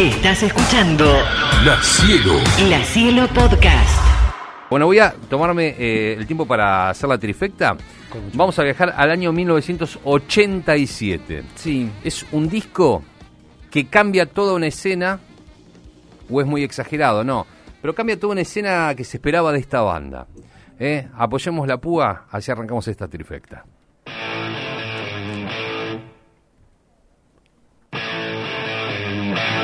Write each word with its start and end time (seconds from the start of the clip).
Estás 0.00 0.42
escuchando 0.44 1.04
La 1.62 1.76
Cielo. 1.82 2.32
La 2.70 2.82
Cielo 2.82 3.28
Podcast. 3.34 4.00
Bueno, 4.70 4.86
voy 4.86 4.98
a 4.98 5.14
tomarme 5.28 5.74
eh, 5.78 6.14
el 6.14 6.26
tiempo 6.26 6.46
para 6.46 6.88
hacer 6.88 7.06
la 7.06 7.18
trifecta. 7.18 7.76
Vamos 8.32 8.58
a 8.58 8.62
viajar 8.62 8.94
al 8.96 9.10
año 9.10 9.30
1987. 9.30 11.44
Sí. 11.54 11.90
Es 12.02 12.24
un 12.32 12.48
disco 12.48 13.02
que 13.70 13.88
cambia 13.88 14.24
toda 14.24 14.54
una 14.54 14.68
escena, 14.68 15.20
o 16.30 16.40
es 16.40 16.46
muy 16.46 16.64
exagerado, 16.64 17.22
no, 17.22 17.46
pero 17.82 17.94
cambia 17.94 18.18
toda 18.18 18.32
una 18.32 18.40
escena 18.40 18.94
que 18.94 19.04
se 19.04 19.18
esperaba 19.18 19.52
de 19.52 19.58
esta 19.58 19.82
banda. 19.82 20.26
¿eh? 20.78 21.08
Apoyemos 21.14 21.68
la 21.68 21.76
púa, 21.76 22.24
así 22.30 22.50
arrancamos 22.50 22.88
esta 22.88 23.06
trifecta. 23.06 23.66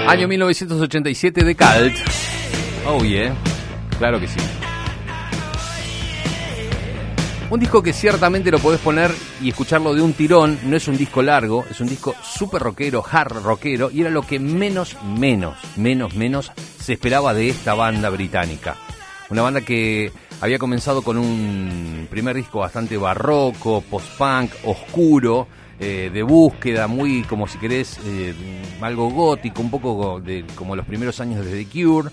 Año 0.07 0.29
1987 0.29 1.45
de 1.45 1.57
Cult. 1.57 1.97
Oh 2.87 3.03
yeah, 3.05 3.35
claro 3.99 4.21
que 4.21 4.29
sí. 4.29 4.39
Un 7.51 7.61
disco 7.61 7.83
que 7.83 7.93
ciertamente 7.93 8.51
lo 8.51 8.59
podés 8.59 8.81
poner 8.81 9.11
y 9.43 9.49
escucharlo 9.49 9.95
de 9.95 10.03
un 10.03 10.13
tirón, 10.13 10.59
no 10.65 10.77
es 10.77 10.87
un 10.89 10.97
disco 10.97 11.23
largo, 11.23 11.65
es 11.71 11.81
un 11.81 11.89
disco 11.89 12.15
súper 12.23 12.63
rockero, 12.63 13.05
hard 13.09 13.43
rockero, 13.43 13.91
y 13.91 14.01
era 14.01 14.11
lo 14.11 14.23
que 14.23 14.39
menos, 14.39 14.97
menos, 15.03 15.59
menos, 15.77 16.15
menos 16.15 16.53
se 16.81 16.93
esperaba 16.95 17.35
de 17.35 17.49
esta 17.49 17.75
banda 17.75 18.09
británica. 18.11 18.77
Una 19.29 19.43
banda 19.43 19.61
que 19.61 20.13
había 20.41 20.59
comenzado 20.59 21.03
con 21.03 21.17
un 21.19 22.07
primer 22.11 22.37
disco 22.37 22.61
bastante 22.61 22.97
barroco, 22.97 23.81
post-punk, 23.83 24.53
oscuro, 24.65 25.49
eh, 25.79 26.11
de 26.13 26.23
búsqueda, 26.23 26.87
muy 26.87 27.23
como 27.25 27.47
si 27.47 27.59
querés, 27.59 27.99
eh, 28.05 28.35
algo 28.81 29.11
gótico, 29.11 29.61
un 29.63 29.71
poco 29.71 30.21
de, 30.21 30.45
como 30.55 30.75
los 30.77 30.87
primeros 30.87 31.21
años 31.21 31.45
de 31.45 31.65
The 31.65 31.71
Cure. 31.71 32.11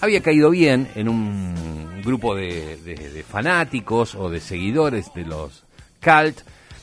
Había 0.00 0.22
caído 0.22 0.50
bien 0.50 0.88
en 0.94 1.08
un 1.08 2.02
grupo 2.04 2.34
de, 2.34 2.76
de- 2.76 3.22
fanáticos 3.22 4.14
o 4.14 4.30
de 4.30 4.40
seguidores 4.40 5.12
de 5.14 5.24
los 5.24 5.64
cult, 6.02 6.38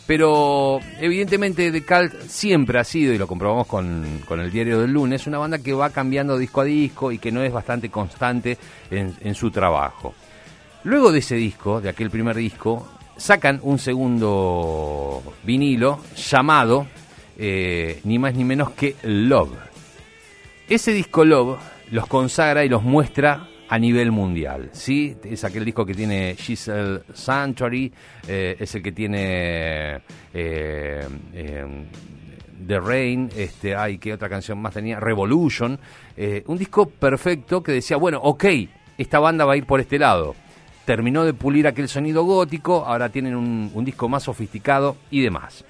pero 0.05 0.79
evidentemente 0.99 1.71
The 1.71 1.83
Cult 1.83 2.27
siempre 2.27 2.77
ha 2.79 2.83
sido, 2.83 3.13
y 3.13 3.17
lo 3.17 3.25
comprobamos 3.25 3.65
con, 3.67 4.21
con 4.27 4.39
el 4.39 4.51
diario 4.51 4.79
del 4.81 4.91
lunes, 4.91 5.25
una 5.27 5.37
banda 5.39 5.59
que 5.59 5.73
va 5.73 5.89
cambiando 5.89 6.37
disco 6.37 6.61
a 6.61 6.65
disco 6.65 7.11
y 7.11 7.17
que 7.17 7.31
no 7.31 7.41
es 7.41 7.51
bastante 7.53 7.89
constante 7.89 8.57
en, 8.91 9.15
en 9.21 9.33
su 9.33 9.49
trabajo. 9.49 10.13
Luego 10.85 11.11
de 11.11 11.17
ese 11.17 11.35
disco, 11.35 11.81
de 11.81 11.89
aquel 11.89 12.11
primer 12.11 12.35
disco, 12.35 12.87
sacan 13.17 13.59
un 13.63 13.79
segundo 13.79 15.23
vinilo 15.43 15.99
llamado 16.15 16.85
eh, 17.39 18.01
ni 18.03 18.19
más 18.19 18.35
ni 18.35 18.43
menos 18.43 18.69
que 18.69 18.95
Love. 19.01 19.57
Ese 20.69 20.93
disco 20.93 21.25
Love 21.25 21.57
los 21.89 22.05
consagra 22.05 22.63
y 22.63 22.69
los 22.69 22.83
muestra 22.83 23.47
a 23.67 23.79
nivel 23.79 24.11
mundial, 24.11 24.69
¿sí? 24.73 25.17
Es 25.23 25.43
aquel 25.43 25.65
disco 25.65 25.87
que 25.87 25.95
tiene 25.95 26.35
Giselle 26.37 27.01
Sanctuary, 27.11 27.91
eh, 28.27 28.55
es 28.59 28.75
el 28.75 28.83
que 28.83 28.91
tiene 28.91 29.95
eh, 30.35 31.07
eh, 31.33 31.65
The 32.67 32.79
Rain, 32.79 33.31
este, 33.35 33.75
ay, 33.75 33.97
¿qué 33.97 34.13
otra 34.13 34.29
canción 34.29 34.61
más 34.61 34.75
tenía? 34.75 34.99
Revolution, 34.99 35.79
un 36.45 36.57
disco 36.59 36.87
perfecto 36.87 37.63
que 37.63 37.71
decía, 37.71 37.97
bueno, 37.97 38.19
ok, 38.21 38.45
esta 38.99 39.17
banda 39.17 39.45
va 39.45 39.53
a 39.53 39.57
ir 39.57 39.65
por 39.65 39.79
este 39.79 39.97
lado. 39.97 40.35
Terminó 40.85 41.25
de 41.25 41.33
pulir 41.33 41.67
aquel 41.67 41.89
sonido 41.89 42.23
gótico, 42.23 42.85
ahora 42.85 43.09
tienen 43.09 43.35
un, 43.35 43.85
disco 43.85 44.07
más 44.07 44.23
sofisticado 44.23 44.97
y 45.09 45.21
demás. 45.21 45.65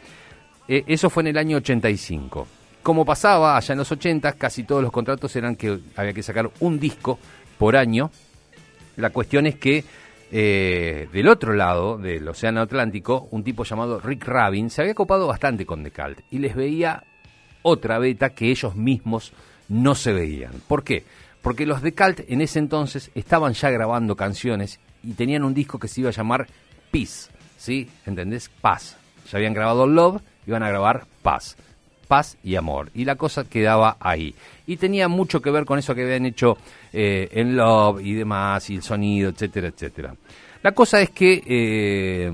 Eh, 0.67 0.83
eso 0.87 1.09
fue 1.09 1.23
en 1.23 1.27
el 1.27 1.37
año 1.37 1.57
85. 1.57 2.47
Como 2.83 3.05
pasaba 3.05 3.57
allá 3.57 3.73
en 3.73 3.79
los 3.79 3.91
80, 3.91 4.33
casi 4.33 4.63
todos 4.63 4.83
los 4.83 4.91
contratos 4.91 5.35
eran 5.35 5.55
que 5.55 5.79
había 5.95 6.13
que 6.13 6.21
sacar 6.21 6.51
un 6.59 6.79
disco 6.79 7.17
por 7.57 7.75
año. 7.75 8.11
La 8.97 9.09
cuestión 9.09 9.47
es 9.47 9.55
que 9.55 9.83
eh, 10.31 11.07
del 11.13 11.27
otro 11.27 11.53
lado 11.53 11.97
del 11.97 12.27
Océano 12.27 12.61
Atlántico, 12.61 13.27
un 13.31 13.43
tipo 13.43 13.63
llamado 13.63 13.99
Rick 13.99 14.25
Rabin 14.25 14.69
se 14.69 14.81
había 14.81 14.93
copado 14.93 15.27
bastante 15.27 15.65
con 15.65 15.83
The 15.83 15.91
Cult 15.91 16.19
y 16.29 16.39
les 16.39 16.55
veía 16.55 17.03
otra 17.61 17.99
beta 17.99 18.31
que 18.31 18.51
ellos 18.51 18.75
mismos 18.75 19.33
no 19.69 19.95
se 19.95 20.13
veían. 20.13 20.51
¿Por 20.67 20.83
qué? 20.83 21.03
Porque 21.41 21.65
los 21.65 21.81
The 21.81 21.93
Cult 21.93 22.21
en 22.27 22.41
ese 22.41 22.59
entonces 22.59 23.11
estaban 23.15 23.53
ya 23.53 23.69
grabando 23.69 24.15
canciones 24.15 24.79
y 25.05 25.13
tenían 25.13 25.43
un 25.43 25.53
disco 25.53 25.79
que 25.79 25.87
se 25.87 26.01
iba 26.01 26.09
a 26.09 26.13
llamar 26.13 26.47
Peace, 26.91 27.29
¿sí? 27.57 27.89
¿Entendés? 28.05 28.49
Paz. 28.61 28.97
Ya 29.31 29.37
habían 29.37 29.53
grabado 29.53 29.87
Love, 29.87 30.21
iban 30.47 30.63
a 30.63 30.69
grabar 30.69 31.05
Paz. 31.21 31.55
Paz 32.07 32.37
y 32.43 32.55
amor. 32.55 32.91
Y 32.93 33.05
la 33.05 33.15
cosa 33.15 33.45
quedaba 33.45 33.97
ahí. 33.99 34.35
Y 34.67 34.77
tenía 34.77 35.07
mucho 35.07 35.41
que 35.41 35.49
ver 35.49 35.65
con 35.65 35.79
eso 35.79 35.95
que 35.95 36.03
habían 36.03 36.25
hecho 36.25 36.57
eh, 36.93 37.29
en 37.31 37.55
Love 37.55 38.01
y 38.01 38.13
demás, 38.13 38.69
y 38.69 38.75
el 38.75 38.83
sonido, 38.83 39.29
etcétera, 39.29 39.67
etcétera. 39.67 40.15
La 40.61 40.71
cosa 40.71 41.01
es 41.01 41.09
que 41.09 41.43
eh, 41.45 42.31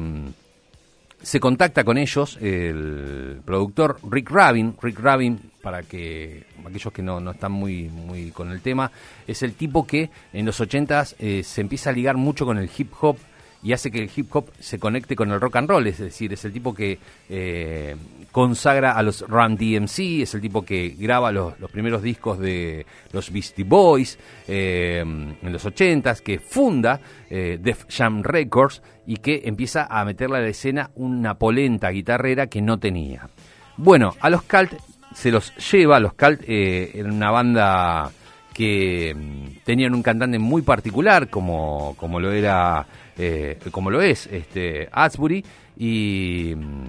se 1.21 1.39
contacta 1.39 1.83
con 1.83 1.97
ellos 1.97 2.37
el 2.41 3.41
productor 3.45 3.99
Rick 4.09 4.29
Rabin. 4.29 4.75
Rick 4.81 4.99
Rabin, 4.99 5.39
para 5.61 5.83
que 5.83 6.43
aquellos 6.65 6.93
que 6.93 7.01
no, 7.01 7.19
no 7.19 7.31
están 7.31 7.51
muy, 7.51 7.89
muy 7.89 8.31
con 8.31 8.51
el 8.51 8.61
tema, 8.61 8.91
es 9.27 9.43
el 9.43 9.53
tipo 9.53 9.85
que 9.85 10.09
en 10.33 10.45
los 10.45 10.59
80s 10.59 11.15
eh, 11.19 11.43
se 11.43 11.61
empieza 11.61 11.89
a 11.89 11.93
ligar 11.93 12.17
mucho 12.17 12.45
con 12.45 12.57
el 12.57 12.69
hip 12.75 12.91
hop 13.01 13.17
y 13.63 13.73
hace 13.73 13.91
que 13.91 13.99
el 13.99 14.09
hip 14.15 14.35
hop 14.35 14.49
se 14.59 14.79
conecte 14.79 15.15
con 15.15 15.31
el 15.31 15.39
rock 15.39 15.57
and 15.57 15.69
roll. 15.69 15.85
Es 15.87 15.99
decir, 15.99 16.33
es 16.33 16.43
el 16.45 16.51
tipo 16.51 16.73
que 16.73 16.97
eh, 17.29 17.95
consagra 18.31 18.93
a 18.93 19.03
los 19.03 19.21
Run 19.21 19.55
DMC, 19.55 20.21
es 20.21 20.33
el 20.33 20.41
tipo 20.41 20.63
que 20.63 20.95
graba 20.97 21.31
los, 21.31 21.59
los 21.59 21.69
primeros 21.69 22.01
discos 22.01 22.39
de 22.39 22.85
los 23.11 23.31
Beastie 23.31 23.63
Boys 23.63 24.17
eh, 24.47 24.99
en 25.01 25.51
los 25.51 25.65
80s, 25.65 26.21
que 26.21 26.39
funda 26.39 26.99
eh, 27.29 27.59
Def 27.61 27.85
Jam 27.89 28.23
Records 28.23 28.81
y 29.05 29.17
que 29.17 29.41
empieza 29.45 29.85
a 29.85 30.03
meterle 30.05 30.37
a 30.37 30.41
la 30.41 30.49
escena 30.49 30.91
una 30.95 31.35
polenta 31.35 31.89
guitarrera 31.89 32.47
que 32.47 32.61
no 32.61 32.79
tenía. 32.79 33.29
Bueno, 33.77 34.15
a 34.19 34.29
los 34.29 34.43
Cult 34.43 34.73
se 35.13 35.31
los 35.31 35.53
lleva, 35.71 35.99
los 35.99 36.13
Cult 36.13 36.41
eran 36.47 37.11
una 37.11 37.31
banda 37.31 38.11
que 38.53 39.15
tenían 39.63 39.93
un 39.93 40.03
cantante 40.03 40.39
muy 40.39 40.61
particular 40.61 41.29
como, 41.29 41.95
como 41.97 42.19
lo 42.19 42.31
era 42.31 42.85
eh, 43.17 43.59
como 43.71 43.91
lo 43.91 44.01
es 44.01 44.27
este 44.27 44.89
Asbury 44.91 45.43
y 45.77 46.53
mm, 46.55 46.87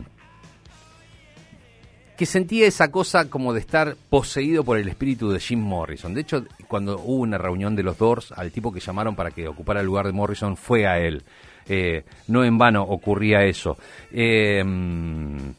que 2.17 2.27
sentía 2.27 2.67
esa 2.67 2.91
cosa 2.91 3.29
como 3.29 3.53
de 3.53 3.61
estar 3.61 3.97
poseído 4.09 4.65
por 4.65 4.79
el 4.79 4.89
espíritu 4.89 5.31
de 5.31 5.41
Jim 5.41 5.61
Morrison. 5.61 6.15
De 6.15 6.21
hecho, 6.21 6.45
cuando 6.69 7.01
hubo 7.01 7.23
una 7.23 7.39
reunión 7.39 7.75
de 7.75 7.83
los 7.83 7.99
Doors, 7.99 8.33
al 8.33 8.53
tipo 8.53 8.73
que 8.73 8.81
llamaron 8.81 9.17
para 9.17 9.31
que 9.31 9.49
ocupara 9.49 9.81
el 9.81 9.87
lugar 9.87 10.07
de 10.07 10.13
Morrison 10.13 10.57
fue 10.57 10.87
a 10.87 10.99
él. 10.99 11.23
Eh, 11.69 12.05
no 12.29 12.45
en 12.45 12.59
vano 12.59 12.83
ocurría 12.83 13.45
eso. 13.45 13.77
Eh, 14.13 14.63
mm, 14.65 15.51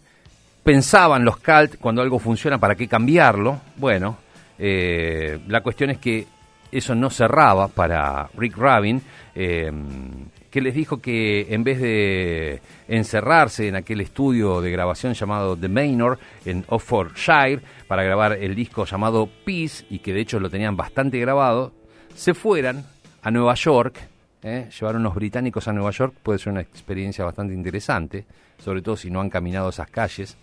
pensaban 0.63 1.25
los 1.25 1.37
cult 1.37 1.77
cuando 1.79 2.01
algo 2.01 2.17
funciona, 2.17 2.57
¿para 2.57 2.75
qué 2.75 2.87
cambiarlo? 2.87 3.59
Bueno, 3.75 4.17
la 4.57 5.61
cuestión 5.61 5.89
es 5.89 5.97
que 5.97 6.25
eso 6.73 6.95
no 6.95 7.09
cerraba 7.09 7.67
para 7.67 8.29
Rick 8.35 8.57
Rabin, 8.57 9.01
eh, 9.35 9.71
que 10.49 10.61
les 10.61 10.73
dijo 10.73 11.01
que 11.01 11.47
en 11.53 11.63
vez 11.63 11.79
de 11.79 12.61
encerrarse 12.87 13.67
en 13.67 13.75
aquel 13.75 14.01
estudio 14.01 14.61
de 14.61 14.71
grabación 14.71 15.13
llamado 15.13 15.55
The 15.55 15.69
Manor 15.69 16.19
en 16.45 16.63
Oxfordshire 16.67 17.61
para 17.87 18.03
grabar 18.03 18.33
el 18.33 18.55
disco 18.55 18.85
llamado 18.85 19.29
Peace, 19.45 19.85
y 19.89 19.99
que 19.99 20.13
de 20.13 20.21
hecho 20.21 20.39
lo 20.39 20.49
tenían 20.49 20.75
bastante 20.75 21.19
grabado, 21.19 21.73
se 22.15 22.33
fueran 22.33 22.85
a 23.21 23.31
Nueva 23.31 23.55
York, 23.55 23.99
¿eh? 24.43 24.69
llevar 24.79 24.95
unos 24.95 25.15
británicos 25.15 25.67
a 25.67 25.73
Nueva 25.73 25.91
York 25.91 26.15
puede 26.21 26.39
ser 26.39 26.51
una 26.51 26.61
experiencia 26.61 27.25
bastante 27.25 27.53
interesante, 27.53 28.25
sobre 28.57 28.81
todo 28.81 28.97
si 28.97 29.09
no 29.09 29.21
han 29.21 29.29
caminado 29.29 29.69
esas 29.69 29.89
calles 29.89 30.37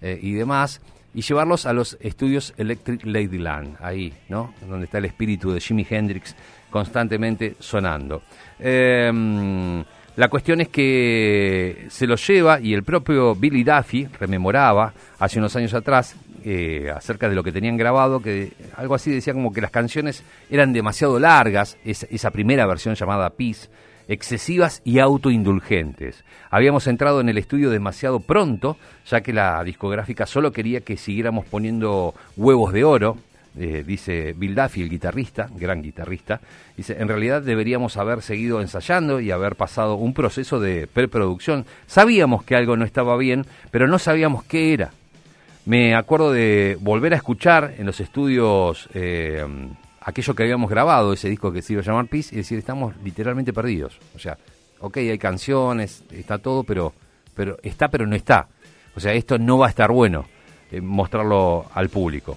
eh, 0.00 0.18
y 0.20 0.32
demás, 0.32 0.80
y 1.14 1.22
llevarlos 1.22 1.66
a 1.66 1.72
los 1.72 1.96
estudios 2.00 2.54
Electric 2.56 3.04
Ladyland, 3.04 3.76
ahí, 3.80 4.12
¿no? 4.28 4.52
Donde 4.68 4.84
está 4.84 4.98
el 4.98 5.06
espíritu 5.06 5.50
de 5.52 5.60
Jimi 5.60 5.86
Hendrix 5.88 6.34
constantemente 6.70 7.56
sonando. 7.58 8.22
Eh, 8.60 9.84
la 10.16 10.28
cuestión 10.28 10.60
es 10.60 10.68
que 10.68 11.86
se 11.90 12.06
lo 12.06 12.16
lleva 12.16 12.60
y 12.60 12.74
el 12.74 12.82
propio 12.82 13.34
Billy 13.34 13.62
Duffy 13.64 14.06
rememoraba 14.18 14.92
hace 15.18 15.38
unos 15.38 15.54
años 15.56 15.74
atrás 15.74 16.16
eh, 16.44 16.90
acerca 16.94 17.28
de 17.28 17.34
lo 17.34 17.42
que 17.44 17.52
tenían 17.52 17.76
grabado, 17.76 18.20
que 18.20 18.52
algo 18.76 18.94
así 18.94 19.10
decía 19.10 19.32
como 19.32 19.52
que 19.52 19.60
las 19.60 19.70
canciones 19.70 20.22
eran 20.50 20.72
demasiado 20.72 21.18
largas, 21.18 21.76
es- 21.84 22.06
esa 22.10 22.30
primera 22.30 22.66
versión 22.66 22.94
llamada 22.94 23.30
Peace, 23.30 23.68
excesivas 24.08 24.80
y 24.84 24.98
autoindulgentes. 24.98 26.24
Habíamos 26.50 26.86
entrado 26.86 27.20
en 27.20 27.28
el 27.28 27.38
estudio 27.38 27.70
demasiado 27.70 28.20
pronto, 28.20 28.76
ya 29.06 29.20
que 29.20 29.32
la 29.32 29.62
discográfica 29.62 30.26
solo 30.26 30.50
quería 30.50 30.80
que 30.80 30.96
siguiéramos 30.96 31.44
poniendo 31.44 32.14
huevos 32.36 32.72
de 32.72 32.84
oro, 32.84 33.18
eh, 33.58 33.84
dice 33.86 34.34
Bill 34.36 34.54
Duffy, 34.54 34.82
el 34.82 34.90
guitarrista, 34.90 35.48
gran 35.54 35.82
guitarrista, 35.82 36.40
dice, 36.76 36.96
en 36.98 37.08
realidad 37.08 37.42
deberíamos 37.42 37.96
haber 37.96 38.22
seguido 38.22 38.60
ensayando 38.60 39.20
y 39.20 39.30
haber 39.30 39.56
pasado 39.56 39.96
un 39.96 40.14
proceso 40.14 40.60
de 40.60 40.86
preproducción. 40.86 41.66
Sabíamos 41.86 42.44
que 42.44 42.56
algo 42.56 42.76
no 42.76 42.84
estaba 42.84 43.16
bien, 43.16 43.46
pero 43.70 43.88
no 43.88 43.98
sabíamos 43.98 44.44
qué 44.44 44.72
era. 44.72 44.90
Me 45.66 45.94
acuerdo 45.94 46.32
de 46.32 46.78
volver 46.80 47.12
a 47.12 47.16
escuchar 47.16 47.74
en 47.76 47.84
los 47.84 48.00
estudios 48.00 48.88
eh, 48.94 49.44
aquello 50.00 50.34
que 50.34 50.42
habíamos 50.42 50.70
grabado, 50.70 51.12
ese 51.12 51.28
disco 51.28 51.52
que 51.52 51.62
se 51.62 51.72
iba 51.74 51.82
a 51.82 51.84
llamar 51.84 52.06
Peace, 52.06 52.34
y 52.34 52.38
decir, 52.38 52.58
estamos 52.58 52.94
literalmente 53.02 53.52
perdidos. 53.52 53.98
O 54.14 54.18
sea, 54.18 54.38
ok, 54.80 54.98
hay 54.98 55.18
canciones, 55.18 56.04
está 56.10 56.38
todo, 56.38 56.64
pero, 56.64 56.92
pero 57.34 57.56
está, 57.62 57.88
pero 57.88 58.06
no 58.06 58.16
está. 58.16 58.48
O 58.94 59.00
sea, 59.00 59.12
esto 59.12 59.38
no 59.38 59.58
va 59.58 59.66
a 59.66 59.70
estar 59.70 59.90
bueno 59.90 60.26
eh, 60.70 60.80
mostrarlo 60.80 61.66
al 61.72 61.88
público. 61.88 62.36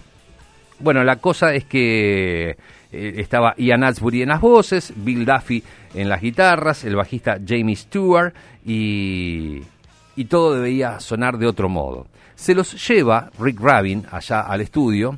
Bueno, 0.79 1.03
la 1.03 1.17
cosa 1.17 1.53
es 1.53 1.65
que 1.65 2.57
eh, 2.91 3.13
estaba 3.17 3.53
Ian 3.57 3.83
Atsbury 3.83 4.23
en 4.23 4.29
las 4.29 4.41
voces, 4.41 4.93
Bill 4.95 5.25
Duffy 5.25 5.63
en 5.93 6.09
las 6.09 6.21
guitarras, 6.21 6.83
el 6.83 6.95
bajista 6.95 7.37
Jamie 7.45 7.75
Stewart 7.75 8.33
y, 8.65 9.61
y 10.15 10.25
todo 10.25 10.59
debía 10.59 10.99
sonar 10.99 11.37
de 11.37 11.47
otro 11.47 11.69
modo. 11.69 12.07
Se 12.35 12.55
los 12.55 12.87
lleva 12.87 13.29
Rick 13.39 13.59
Rabin 13.59 14.05
allá 14.11 14.41
al 14.41 14.61
estudio 14.61 15.17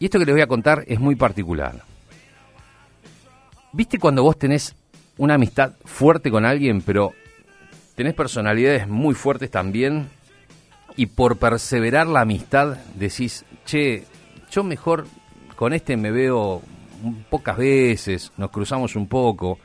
y 0.00 0.06
esto 0.06 0.18
que 0.18 0.24
les 0.24 0.34
voy 0.34 0.42
a 0.42 0.48
contar 0.48 0.82
es 0.88 0.98
muy 0.98 1.14
particular. 1.14 1.82
¿Viste 3.72 3.98
cuando 3.98 4.24
vos 4.24 4.36
tenés 4.36 4.74
una 5.18 5.34
amistad 5.34 5.74
fuerte 5.84 6.30
con 6.30 6.44
alguien, 6.44 6.80
pero 6.80 7.12
tenés 7.94 8.14
personalidades 8.14 8.88
muy 8.88 9.14
fuertes 9.14 9.50
también 9.50 10.08
y 10.96 11.06
por 11.06 11.36
perseverar 11.36 12.06
la 12.06 12.22
amistad 12.22 12.78
decís, 12.94 13.44
che, 13.66 14.04
yo 14.50 14.64
mejor 14.64 15.06
con 15.54 15.74
este 15.74 15.98
me 15.98 16.10
veo 16.10 16.62
pocas 17.28 17.58
veces, 17.58 18.32
nos 18.38 18.50
cruzamos 18.50 18.96
un 18.96 19.06
poco, 19.06 19.58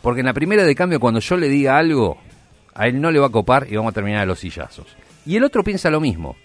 porque 0.00 0.20
en 0.20 0.26
la 0.26 0.32
primera 0.32 0.62
de 0.62 0.74
cambio 0.76 1.00
cuando 1.00 1.18
yo 1.18 1.36
le 1.36 1.48
diga 1.48 1.76
algo, 1.76 2.18
a 2.74 2.86
él 2.86 3.00
no 3.00 3.10
le 3.10 3.18
va 3.18 3.26
a 3.26 3.30
copar 3.30 3.66
y 3.68 3.74
vamos 3.74 3.90
a 3.90 3.94
terminar 3.94 4.22
a 4.22 4.26
los 4.26 4.38
sillazos. 4.38 4.86
Y 5.26 5.36
el 5.36 5.44
otro 5.44 5.64
piensa 5.64 5.90
lo 5.90 6.00
mismo. 6.00 6.36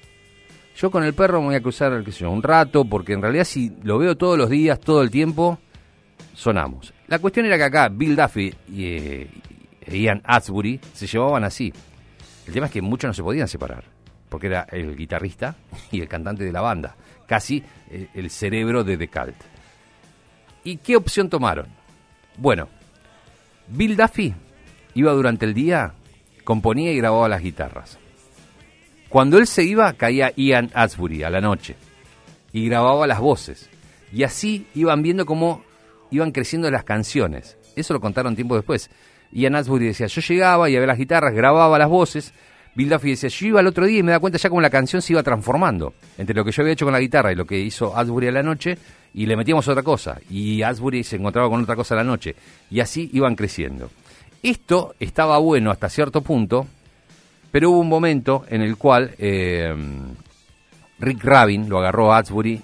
Yo 0.77 0.91
con 0.91 1.03
el 1.03 1.15
perro 1.15 1.39
me 1.41 1.47
voy 1.47 1.55
a 1.55 1.61
cruzar 1.61 2.03
qué 2.03 2.11
sé 2.11 2.19
yo, 2.19 2.29
un 2.29 2.43
rato, 2.43 2.85
porque 2.85 3.13
en 3.13 3.21
realidad 3.23 3.45
si 3.45 3.73
lo 3.81 3.97
veo 3.97 4.15
todos 4.15 4.37
los 4.37 4.47
días, 4.47 4.79
todo 4.79 5.01
el 5.01 5.09
tiempo, 5.09 5.57
sonamos. 6.35 6.93
La 7.07 7.17
cuestión 7.17 7.47
era 7.47 7.57
que 7.57 7.63
acá 7.63 7.89
Bill 7.89 8.15
Duffy 8.15 8.53
y, 8.71 8.85
eh, 8.85 9.27
Ian 9.87 10.21
Atsbury 10.23 10.79
se 10.93 11.07
llevaban 11.07 11.43
así. 11.43 11.73
El 12.45 12.53
tema 12.53 12.67
es 12.67 12.71
que 12.71 12.83
muchos 12.83 13.07
no 13.07 13.13
se 13.15 13.23
podían 13.23 13.47
separar, 13.47 13.85
porque 14.29 14.45
era 14.45 14.67
el 14.71 14.95
guitarrista 14.95 15.55
y 15.91 15.99
el 15.99 16.07
cantante 16.07 16.43
de 16.43 16.51
la 16.51 16.61
banda, 16.61 16.95
casi 17.25 17.63
eh, 17.89 18.09
el 18.13 18.29
cerebro 18.29 18.83
de 18.83 18.97
The 18.97 19.07
Cult. 19.07 19.35
¿Y 20.63 20.77
qué 20.77 20.95
opción 20.95 21.27
tomaron? 21.27 21.65
Bueno, 22.37 22.67
Bill 23.67 23.97
Duffy 23.97 24.31
iba 24.93 25.11
durante 25.13 25.45
el 25.45 25.55
día, 25.55 25.93
componía 26.43 26.91
y 26.91 26.97
grababa 26.97 27.27
las 27.27 27.41
guitarras. 27.41 27.97
Cuando 29.09 29.37
él 29.37 29.47
se 29.47 29.63
iba, 29.63 29.93
caía 29.93 30.33
Ian 30.35 30.69
Asbury 30.73 31.23
a 31.23 31.29
la 31.29 31.41
noche 31.41 31.75
y 32.51 32.67
grababa 32.67 33.07
las 33.07 33.19
voces. 33.19 33.69
Y 34.11 34.23
así 34.23 34.67
iban 34.75 35.01
viendo 35.01 35.25
cómo 35.25 35.63
iban 36.11 36.31
creciendo 36.31 36.69
las 36.71 36.83
canciones. 36.83 37.57
Eso 37.75 37.93
lo 37.93 37.99
contaron 37.99 38.35
tiempo 38.35 38.55
después. 38.55 38.89
Ian 39.31 39.55
Asbury 39.55 39.87
decía, 39.87 40.07
yo 40.07 40.21
llegaba 40.21 40.69
y 40.69 40.75
a 40.75 40.79
ver 40.79 40.87
las 40.87 40.97
guitarras, 40.97 41.33
grababa 41.33 41.77
las 41.77 41.89
voces. 41.89 42.33
Bill 42.75 42.89
Duffy 42.89 43.11
decía, 43.11 43.29
yo 43.29 43.47
iba 43.47 43.59
el 43.59 43.67
otro 43.67 43.85
día 43.85 43.99
y 43.99 44.03
me 44.03 44.11
da 44.11 44.19
cuenta 44.19 44.37
ya 44.37 44.49
cómo 44.49 44.61
la 44.61 44.69
canción 44.69 45.01
se 45.01 45.13
iba 45.13 45.23
transformando. 45.23 45.93
Entre 46.17 46.35
lo 46.35 46.45
que 46.45 46.51
yo 46.51 46.61
había 46.61 46.73
hecho 46.73 46.85
con 46.85 46.93
la 46.93 46.99
guitarra 46.99 47.31
y 47.31 47.35
lo 47.35 47.45
que 47.45 47.57
hizo 47.57 47.95
Asbury 47.95 48.27
a 48.27 48.31
la 48.31 48.43
noche, 48.43 48.77
y 49.13 49.25
le 49.25 49.35
metíamos 49.35 49.67
otra 49.67 49.83
cosa. 49.83 50.19
Y 50.29 50.61
Asbury 50.61 51.03
se 51.03 51.15
encontraba 51.15 51.49
con 51.49 51.61
otra 51.61 51.75
cosa 51.75 51.95
a 51.95 51.97
la 51.97 52.03
noche. 52.03 52.35
Y 52.69 52.79
así 52.79 53.09
iban 53.13 53.35
creciendo. 53.35 53.89
Esto 54.43 54.93
estaba 54.99 55.39
bueno 55.39 55.71
hasta 55.71 55.89
cierto 55.89 56.21
punto, 56.21 56.67
pero 57.51 57.71
hubo 57.71 57.79
un 57.79 57.89
momento 57.89 58.45
en 58.49 58.61
el 58.61 58.77
cual 58.77 59.15
eh, 59.17 59.73
Rick 60.99 61.23
Rabin 61.23 61.69
lo 61.69 61.79
agarró 61.79 62.11
a 62.11 62.17
Asbury, 62.17 62.61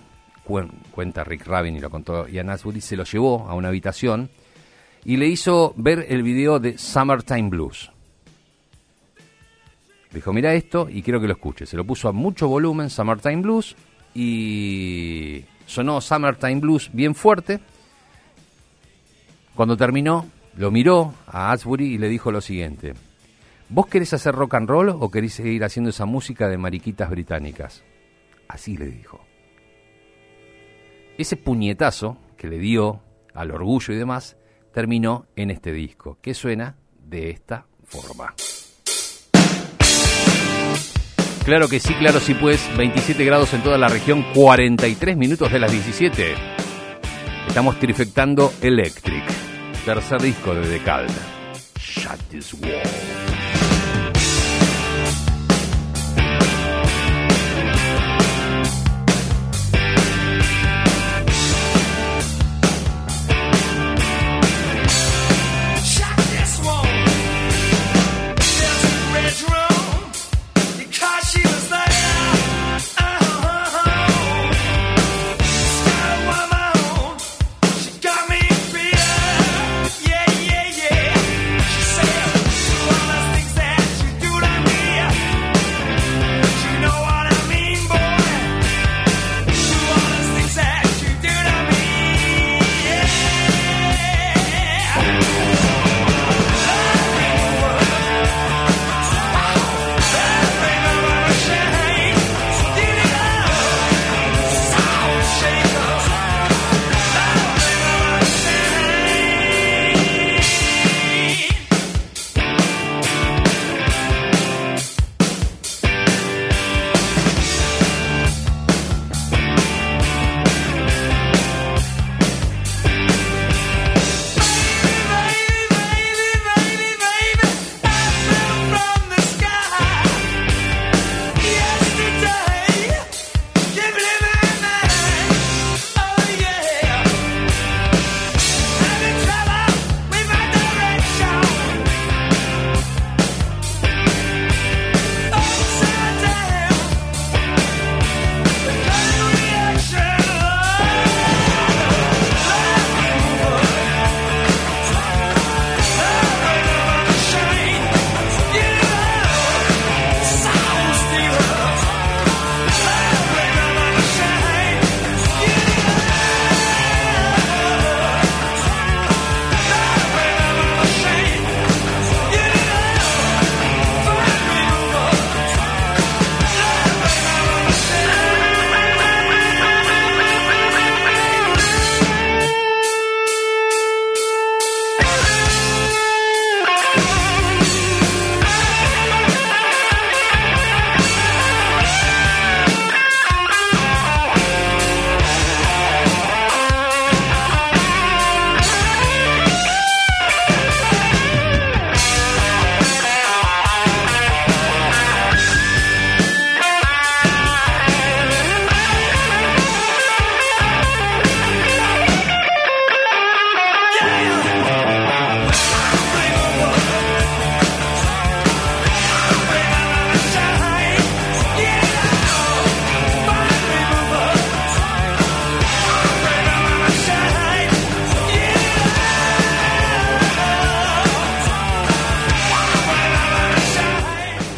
cuenta 0.92 1.24
Rick 1.24 1.46
Rabin 1.46 1.76
y 1.76 1.80
lo 1.80 1.90
contó 1.90 2.28
Ian 2.28 2.50
Asbury, 2.50 2.82
se 2.82 2.96
lo 2.96 3.04
llevó 3.04 3.48
a 3.48 3.54
una 3.56 3.70
habitación 3.70 4.30
y 5.06 5.18
le 5.18 5.28
hizo 5.28 5.74
ver 5.78 6.06
el 6.10 6.24
video 6.24 6.60
de 6.60 6.78
Summertime 6.78 7.50
Blues. 7.50 7.92
dijo, 10.12 10.32
mira 10.32 10.54
esto 10.54 10.88
y 10.90 11.02
quiero 11.02 11.20
que 11.20 11.28
lo 11.28 11.34
escuche. 11.34 11.66
Se 11.66 11.76
lo 11.76 11.86
puso 11.86 12.08
a 12.08 12.12
mucho 12.12 12.48
volumen, 12.48 12.90
Summertime 12.90 13.42
Blues, 13.42 13.76
y 14.14 15.44
sonó 15.66 16.02
Summertime 16.02 16.60
Blues 16.60 16.90
bien 16.94 17.16
fuerte. 17.16 17.60
Cuando 19.56 19.76
terminó, 19.76 20.28
lo 20.58 20.72
miró 20.72 21.14
a 21.28 21.52
Asbury 21.52 21.94
y 21.94 21.98
le 21.98 22.10
dijo 22.10 22.32
lo 22.32 22.42
siguiente. 22.42 22.94
¿Vos 23.74 23.88
querés 23.88 24.14
hacer 24.14 24.36
rock 24.36 24.54
and 24.54 24.70
roll 24.70 24.90
o 24.90 25.10
querés 25.10 25.34
seguir 25.34 25.64
haciendo 25.64 25.90
esa 25.90 26.06
música 26.06 26.48
de 26.48 26.60
mariquitas 26.60 27.10
británicas? 27.10 27.84
Así 28.48 28.78
le 28.78 28.86
dijo. 28.86 29.26
Ese 31.18 31.38
puñetazo 31.38 32.20
que 32.38 32.48
le 32.48 32.60
dio 32.60 33.02
al 33.34 33.50
orgullo 33.50 33.92
y 33.92 33.98
demás 33.98 34.38
terminó 34.72 35.26
en 35.36 35.50
este 35.50 35.72
disco, 35.72 36.20
que 36.22 36.36
suena 36.36 36.76
de 37.04 37.32
esta 37.32 37.66
forma. 37.84 38.36
Claro 41.44 41.68
que 41.68 41.80
sí, 41.80 41.96
claro 41.96 42.20
sí 42.20 42.36
pues, 42.36 42.62
27 42.78 43.26
grados 43.26 43.56
en 43.56 43.64
toda 43.64 43.80
la 43.80 43.88
región, 43.88 44.24
43 44.36 45.18
minutos 45.18 45.52
de 45.52 45.58
las 45.58 45.72
17. 45.72 46.36
Estamos 47.48 47.80
trifectando 47.80 48.54
Electric, 48.62 49.24
tercer 49.84 50.22
disco 50.22 50.54
de 50.54 50.68
Decal. 50.68 51.08
Shut 51.80 52.20
this 52.30 52.54
wall. 52.54 53.33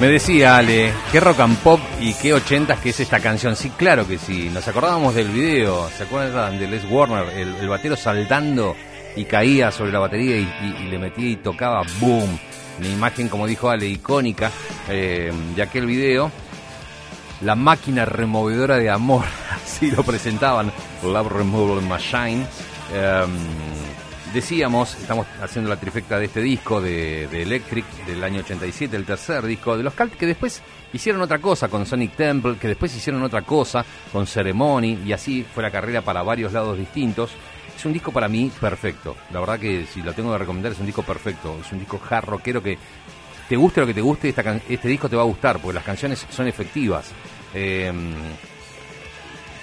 Me 0.06 0.12
decía 0.12 0.58
Ale, 0.58 0.94
qué 1.12 1.20
rock 1.20 1.40
and 1.40 1.58
pop 1.58 1.80
y 2.00 2.14
qué 2.14 2.32
ochentas 2.32 2.80
que 2.80 2.90
es 2.90 3.00
esta 3.00 3.20
canción. 3.20 3.56
Sí, 3.56 3.72
claro 3.72 4.08
que 4.08 4.20
sí. 4.20 4.52
Nos 4.54 4.68
acordábamos 4.68 5.16
del 5.16 5.30
video. 5.30 5.90
¿Se 5.90 6.04
acuerdan 6.04 6.60
de 6.60 6.68
Les 6.68 6.86
Warner? 6.88 7.28
El, 7.36 7.68
batero 7.68 7.96
saltando 7.96 8.76
y 9.16 9.26
caía 9.26 9.72
sobre 9.72 9.92
la 9.92 9.98
batería 9.98 10.38
y, 10.38 10.90
le 10.92 11.00
metía 11.00 11.30
y 11.32 11.38
tocaba 11.38 11.82
boom. 12.00 12.38
Una 12.78 12.88
imagen, 12.88 13.30
como 13.30 13.48
dijo 13.48 13.68
Ale, 13.68 13.88
icónica 13.88 14.52
eh, 14.90 15.34
de 15.56 15.62
aquel 15.64 15.88
video. 15.88 16.32
La 17.42 17.56
máquina 17.56 18.06
removedora 18.06 18.78
de 18.78 18.92
amor, 18.92 19.26
así 19.56 19.90
lo 19.90 20.04
presentaban, 20.04 20.72
Love 21.02 21.32
Removal 21.32 21.82
Machine. 21.82 22.46
Em, 22.94 23.75
decíamos, 24.36 24.96
estamos 24.96 25.26
haciendo 25.42 25.70
la 25.70 25.78
trifecta 25.78 26.20
de 26.20 26.26
este 26.26 26.42
disco 26.42 26.82
de, 26.82 27.24
Electric 27.24 27.86
del 28.06 28.22
año 28.22 28.42
87, 28.42 28.94
el 28.98 29.06
tercer 29.06 29.46
disco 29.46 29.78
de 29.78 29.84
los 29.84 29.94
Cult, 29.94 30.14
que 30.16 30.26
después 30.26 30.62
hicieron 30.92 31.22
otra 31.22 31.40
cosa 31.40 31.70
con 31.70 31.86
Sonic 31.86 32.18
Temple, 32.18 32.58
que 32.58 32.68
después 32.68 32.94
hicieron 32.94 33.24
otra 33.24 33.44
cosa 33.44 33.86
con 34.12 34.28
Ceremony, 34.28 35.00
y 35.06 35.14
así 35.14 35.44
fue 35.44 35.64
la 35.64 35.72
carrera 35.72 36.02
para 36.02 36.22
varios 36.22 36.52
lados 36.52 36.78
distintos. 36.78 37.32
Es 37.78 37.86
un 37.86 37.94
disco 37.94 38.12
para 38.12 38.28
mí 38.28 38.52
perfecto. 38.60 39.16
La 39.32 39.40
verdad 39.40 39.58
que 39.58 39.86
si 39.86 40.02
lo 40.02 40.12
tengo 40.12 40.34
que 40.34 40.40
recomendar 40.40 40.74
es 40.74 40.80
un 40.80 40.86
disco 40.86 41.04
perfecto. 41.04 41.58
Es 41.62 41.72
un 41.72 41.80
disco 41.80 42.00
hard 42.10 42.26
rockero 42.26 42.62
que 42.62 42.78
te 43.48 43.56
guste 43.56 43.82
lo 43.82 43.88
que 43.88 43.94
te 43.94 44.02
guste, 44.02 44.30
este 44.30 44.88
disco 44.88 45.08
te 45.08 45.16
va 45.16 45.22
a 45.22 45.26
gustar 45.26 45.60
porque 45.60 45.76
las 45.76 45.84
canciones 45.84 46.26
son 46.30 46.48
efectivas. 46.48 47.10
Eh, 47.54 47.92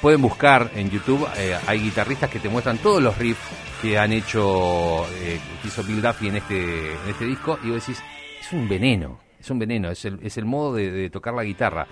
pueden 0.02 0.20
buscar 0.20 0.72
en 0.74 0.90
YouTube, 0.90 1.28
eh, 1.38 1.56
hay 1.64 1.78
guitarristas 1.78 2.28
que 2.28 2.40
te 2.40 2.48
muestran 2.48 2.78
todos 2.78 3.00
los 3.00 3.16
riffs 3.16 3.40
que 3.80 3.96
han 3.96 4.12
hecho, 4.12 5.06
eh, 5.20 5.38
que 5.62 5.68
hizo 5.68 5.84
Bill 5.84 6.02
Duffy 6.02 6.26
en 6.26 6.36
este, 6.36 6.92
en 6.92 7.08
este 7.08 7.24
disco 7.24 7.56
y 7.62 7.70
vos 7.70 7.86
decís, 7.86 8.02
es 8.40 8.52
un 8.52 8.68
veneno, 8.68 9.20
es 9.38 9.48
un 9.48 9.60
veneno, 9.60 9.90
es 9.92 10.04
el, 10.04 10.18
es 10.20 10.36
el 10.36 10.44
modo 10.44 10.74
de, 10.74 11.08
tocar 11.08 11.32
la 11.32 11.44
guitarra. 11.44 11.86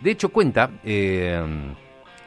De 0.00 0.12
hecho 0.12 0.30
cuenta... 0.30 0.70
eh, 0.84 1.74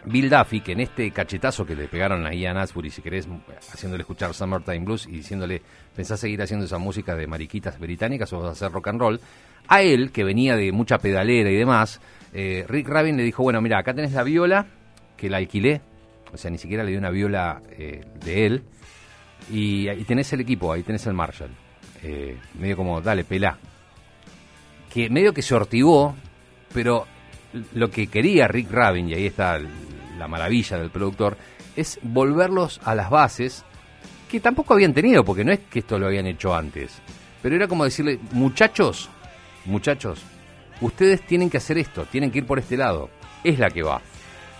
Bill 0.04 0.32
Duffy, 0.32 0.62
que 0.62 0.72
en 0.72 0.80
este 0.80 1.12
cachetazo 1.12 1.64
que 1.64 1.76
le 1.76 1.88
pegaron 1.88 2.26
a 2.26 2.34
Ian 2.34 2.58
Asbury, 2.58 2.90
si 2.90 3.04
querés, 3.04 3.28
haciéndole 3.72 4.02
escuchar 4.02 4.34
Summertime 4.34 4.80
Blues 4.80 5.06
y 5.06 5.12
diciéndole, 5.12 5.62
¿pensás 5.96 6.20
seguir 6.20 6.42
haciendo 6.42 6.66
esa 6.66 6.80
música 6.80 7.16
de 7.16 7.28
mariquitas 7.28 7.78
británicas 7.80 8.34
o 8.34 8.40
vas 8.40 8.50
a 8.50 8.52
hacer 8.54 8.72
rock 8.72 8.88
and 8.88 9.00
roll? 9.00 9.20
A 9.68 9.84
él, 9.84 10.12
que 10.12 10.24
venía 10.24 10.56
de 10.56 10.72
mucha 10.72 10.98
pedalera 10.98 11.52
y 11.52 11.56
demás, 11.56 12.02
eh, 12.34 12.66
Rick 12.68 12.88
Rabin 12.88 13.16
le 13.16 13.22
dijo, 13.22 13.44
bueno, 13.44 13.62
mira, 13.62 13.78
acá 13.78 13.94
tenés 13.94 14.14
la 14.14 14.24
viola, 14.24 14.66
que 15.22 15.30
la 15.30 15.38
alquilé, 15.38 15.82
o 16.34 16.38
sea, 16.38 16.50
ni 16.50 16.58
siquiera 16.58 16.84
le 16.84 16.90
dio 16.90 17.00
una 17.00 17.12
viola 17.12 17.62
eh, 17.70 18.04
de 18.26 18.46
él, 18.48 18.64
y 19.52 19.88
ahí 19.88 20.04
tenés 20.04 20.34
el 20.34 20.40
equipo, 20.42 20.74
ahí 20.74 20.82
tenés 20.82 21.06
el 21.06 21.14
Marshall. 21.14 21.52
Eh, 22.02 22.36
medio 22.58 22.76
como, 22.76 23.00
dale, 23.02 23.24
pelá. 23.24 23.56
Que 24.92 25.12
medio 25.12 25.32
que 25.32 25.44
se 25.44 25.54
ortivó, 25.54 26.16
pero 26.74 27.06
lo 27.76 27.92
que 27.92 28.08
quería 28.08 28.48
Rick 28.48 28.72
Rabin, 28.72 29.10
y 29.10 29.14
ahí 29.14 29.28
está 29.28 29.60
la 30.18 30.28
maravilla 30.28 30.80
del 30.80 30.90
productor, 30.90 31.38
es 31.76 32.00
volverlos 32.02 32.82
a 32.84 32.96
las 32.96 33.12
bases 33.12 33.64
que 34.28 34.40
tampoco 34.40 34.74
habían 34.74 34.96
tenido, 34.96 35.24
porque 35.24 35.44
no 35.44 35.52
es 35.52 35.60
que 35.60 35.80
esto 35.80 36.00
lo 36.00 36.08
habían 36.08 36.26
hecho 36.26 36.56
antes. 36.56 37.00
Pero 37.44 37.56
era 37.56 37.68
como 37.68 37.84
decirle, 37.84 38.18
muchachos, 38.32 39.08
muchachos, 39.66 40.24
ustedes 40.82 41.22
tienen 41.28 41.52
que 41.52 41.58
hacer 41.58 41.78
esto, 41.78 42.06
tienen 42.06 42.32
que 42.32 42.40
ir 42.40 42.46
por 42.48 42.58
este 42.58 42.76
lado. 42.76 43.12
Es 43.44 43.60
la 43.60 43.70
que 43.70 43.84
va. 43.84 44.02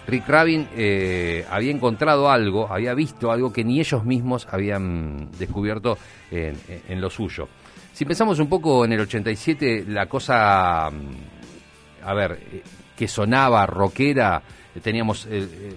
Rick 0.08 0.28
Rabin 0.28 0.68
eh, 0.76 1.46
había 1.50 1.72
encontrado 1.72 2.30
algo, 2.30 2.72
había 2.72 2.94
visto 2.94 3.32
algo 3.32 3.54
que 3.54 3.64
ni 3.64 3.80
ellos 3.80 4.04
mismos 4.04 4.48
habían 4.50 5.30
descubierto 5.38 5.98
en, 6.30 6.58
en 6.88 7.02
lo 7.02 7.10
suyo. 7.10 7.48
Si 7.94 8.06
pensamos 8.06 8.40
un 8.40 8.48
poco 8.48 8.86
en 8.86 8.94
el 8.94 9.02
87, 9.02 9.86
la 9.88 10.08
cosa, 10.08 10.90
mm, 10.90 12.06
a 12.08 12.14
ver, 12.14 12.40
eh, 12.52 12.64
que 12.96 13.08
sonaba 13.08 13.66
rockera, 13.66 14.42
teníamos 14.82 15.26
eh, 15.26 15.48
eh, 15.52 15.74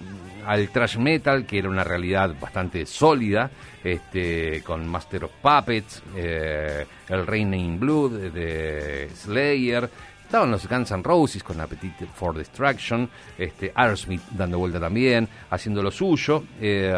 al 0.46 0.68
thrash 0.68 0.98
metal, 0.98 1.46
que 1.46 1.58
era 1.58 1.68
una 1.68 1.82
realidad 1.82 2.34
bastante 2.38 2.86
sólida, 2.86 3.50
este, 3.82 4.62
con 4.62 4.86
Master 4.86 5.24
of 5.24 5.32
Puppets, 5.42 6.02
eh, 6.16 6.86
el 7.08 7.26
Raining 7.26 7.80
Blood 7.80 8.32
de 8.32 9.08
Slayer, 9.14 9.88
Estaban 10.34 10.50
los 10.50 10.68
Guns 10.68 10.90
N' 10.90 11.04
Roses 11.04 11.44
con 11.44 11.60
Appetite 11.60 12.08
for 12.12 12.36
Destruction, 12.36 13.08
este, 13.38 13.70
Aerosmith 13.72 14.20
dando 14.32 14.58
vuelta 14.58 14.80
también, 14.80 15.28
haciendo 15.48 15.80
lo 15.80 15.92
suyo. 15.92 16.42
eh, 16.60 16.92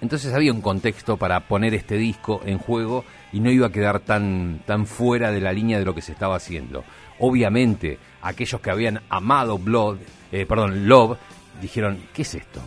entonces 0.00 0.32
había 0.32 0.50
un 0.50 0.62
contexto 0.62 1.18
para 1.18 1.40
poner 1.40 1.74
este 1.74 1.98
disco 1.98 2.40
en 2.46 2.56
juego 2.56 3.04
y 3.34 3.40
no 3.40 3.50
iba 3.50 3.66
a 3.66 3.70
quedar 3.70 4.00
tan, 4.00 4.62
tan 4.64 4.86
fuera 4.86 5.30
de 5.30 5.42
la 5.42 5.52
línea 5.52 5.78
de 5.78 5.84
lo 5.84 5.94
que 5.94 6.00
se 6.00 6.12
estaba 6.12 6.36
haciendo. 6.36 6.84
Obviamente, 7.18 7.98
aquellos 8.22 8.62
que 8.62 8.70
habían 8.70 9.02
amado 9.10 9.58
Blood, 9.58 9.98
eh, 10.32 10.46
perdón, 10.46 10.88
Love, 10.88 11.18
dijeron, 11.60 11.98
¿qué 12.14 12.22
es 12.22 12.34
esto? 12.34 12.62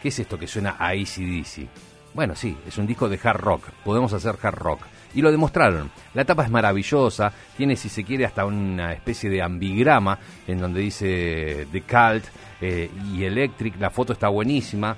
¿Qué 0.00 0.06
es 0.06 0.20
esto 0.20 0.38
que 0.38 0.46
suena 0.46 0.76
a 0.78 0.90
ACDC? 0.90 1.66
Bueno, 2.14 2.36
sí, 2.36 2.56
es 2.64 2.78
un 2.78 2.86
disco 2.86 3.08
de 3.08 3.18
hard 3.20 3.40
rock, 3.40 3.70
podemos 3.84 4.12
hacer 4.12 4.36
hard 4.40 4.54
rock. 4.54 4.82
Y 5.14 5.22
lo 5.22 5.30
demostraron. 5.30 5.90
La 6.12 6.24
tapa 6.24 6.44
es 6.44 6.50
maravillosa, 6.50 7.32
tiene, 7.56 7.76
si 7.76 7.88
se 7.88 8.02
quiere, 8.04 8.24
hasta 8.24 8.44
una 8.44 8.92
especie 8.92 9.30
de 9.30 9.42
ambigrama 9.42 10.18
en 10.46 10.58
donde 10.58 10.80
dice 10.80 11.66
The 11.70 11.82
Cult 11.82 12.24
eh, 12.60 12.90
y 13.12 13.24
Electric, 13.24 13.78
la 13.78 13.90
foto 13.90 14.12
está 14.12 14.28
buenísima. 14.28 14.96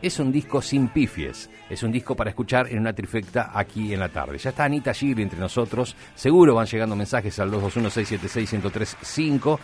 Es 0.00 0.18
un 0.18 0.32
disco 0.32 0.60
sin 0.60 0.88
pifies, 0.88 1.48
es 1.70 1.84
un 1.84 1.92
disco 1.92 2.16
para 2.16 2.30
escuchar 2.30 2.66
en 2.68 2.80
una 2.80 2.92
trifecta 2.92 3.52
aquí 3.54 3.94
en 3.94 4.00
la 4.00 4.08
tarde. 4.08 4.36
Ya 4.36 4.50
está 4.50 4.64
Anita 4.64 4.92
Gigli 4.92 5.22
entre 5.22 5.38
nosotros, 5.38 5.94
seguro 6.16 6.56
van 6.56 6.66
llegando 6.66 6.96
mensajes 6.96 7.38
al 7.38 7.52
221-676-1035. 7.52 9.58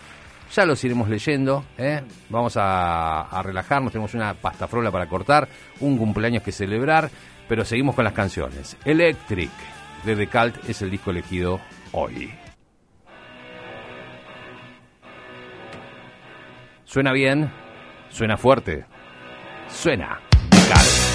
Ya 0.55 0.64
los 0.64 0.85
iremos 0.85 1.09
leyendo, 1.09 1.64
¿eh? 1.76 2.02
vamos 2.31 2.57
a, 2.57 3.23
a 3.23 3.43
relajarnos, 3.43 3.93
tenemos 3.93 4.14
una 4.14 4.35
pastafrola 4.35 4.93
para 4.93 5.09
cortar, 5.09 5.49
un 5.81 5.99
cumpleaños 5.99 6.45
que 6.45 6.52
celebrar, 6.52 7.11
pero 7.49 7.64
seguimos 7.64 7.97
con 7.97 8.05
las 8.05 8.14
canciones. 8.14 8.76
Electric 8.85 9.50
de 10.05 10.17
The 10.17 10.26
Cult 10.26 10.69
es 10.69 10.83
el 10.83 10.90
disco 10.90 11.11
elegido 11.11 11.61
hoy. 11.93 12.33
¿Suena 16.85 17.12
bien? 17.12 17.50
¿Suena 18.09 18.37
fuerte? 18.37 18.87
Suena. 19.69 20.21
Cult. 20.50 21.07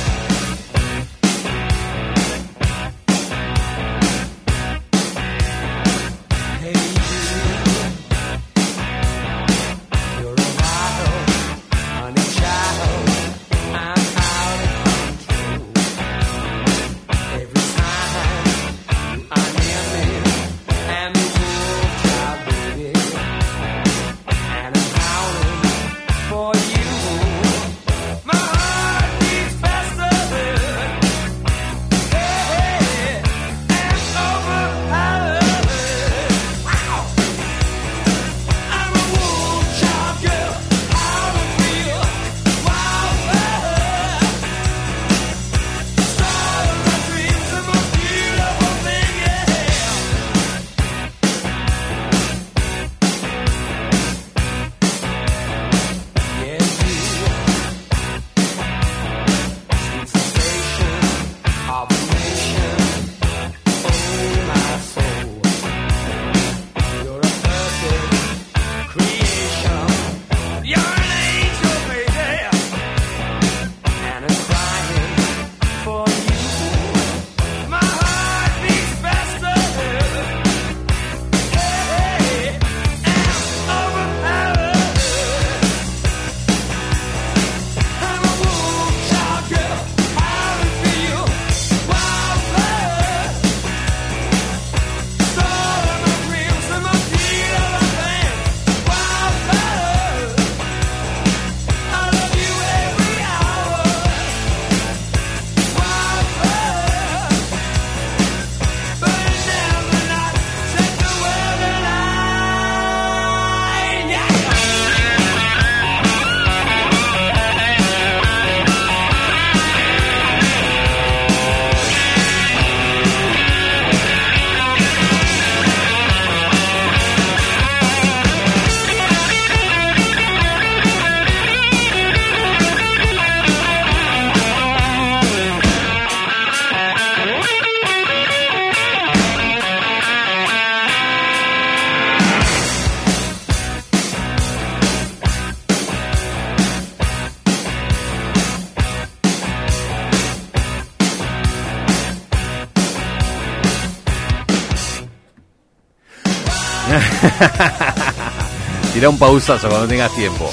Tira 158.94 159.10
un 159.10 159.18
pausazo 159.18 159.70
cuando 159.70 159.88
tengas 159.88 160.14
tiempo. 160.16 160.50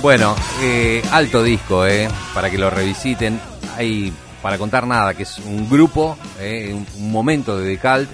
Bueno, 0.00 0.34
eh, 0.62 1.02
alto 1.10 1.42
disco, 1.42 1.86
eh, 1.86 2.08
para 2.34 2.50
que 2.50 2.58
lo 2.58 2.70
revisiten. 2.70 3.40
Hay, 3.76 4.12
para 4.42 4.58
contar 4.58 4.86
nada, 4.86 5.14
que 5.14 5.24
es 5.24 5.38
un 5.38 5.68
grupo, 5.68 6.16
eh, 6.40 6.72
un, 6.72 7.12
momento 7.12 7.58
de 7.58 7.76
The 7.76 7.80
Cult, 7.80 8.10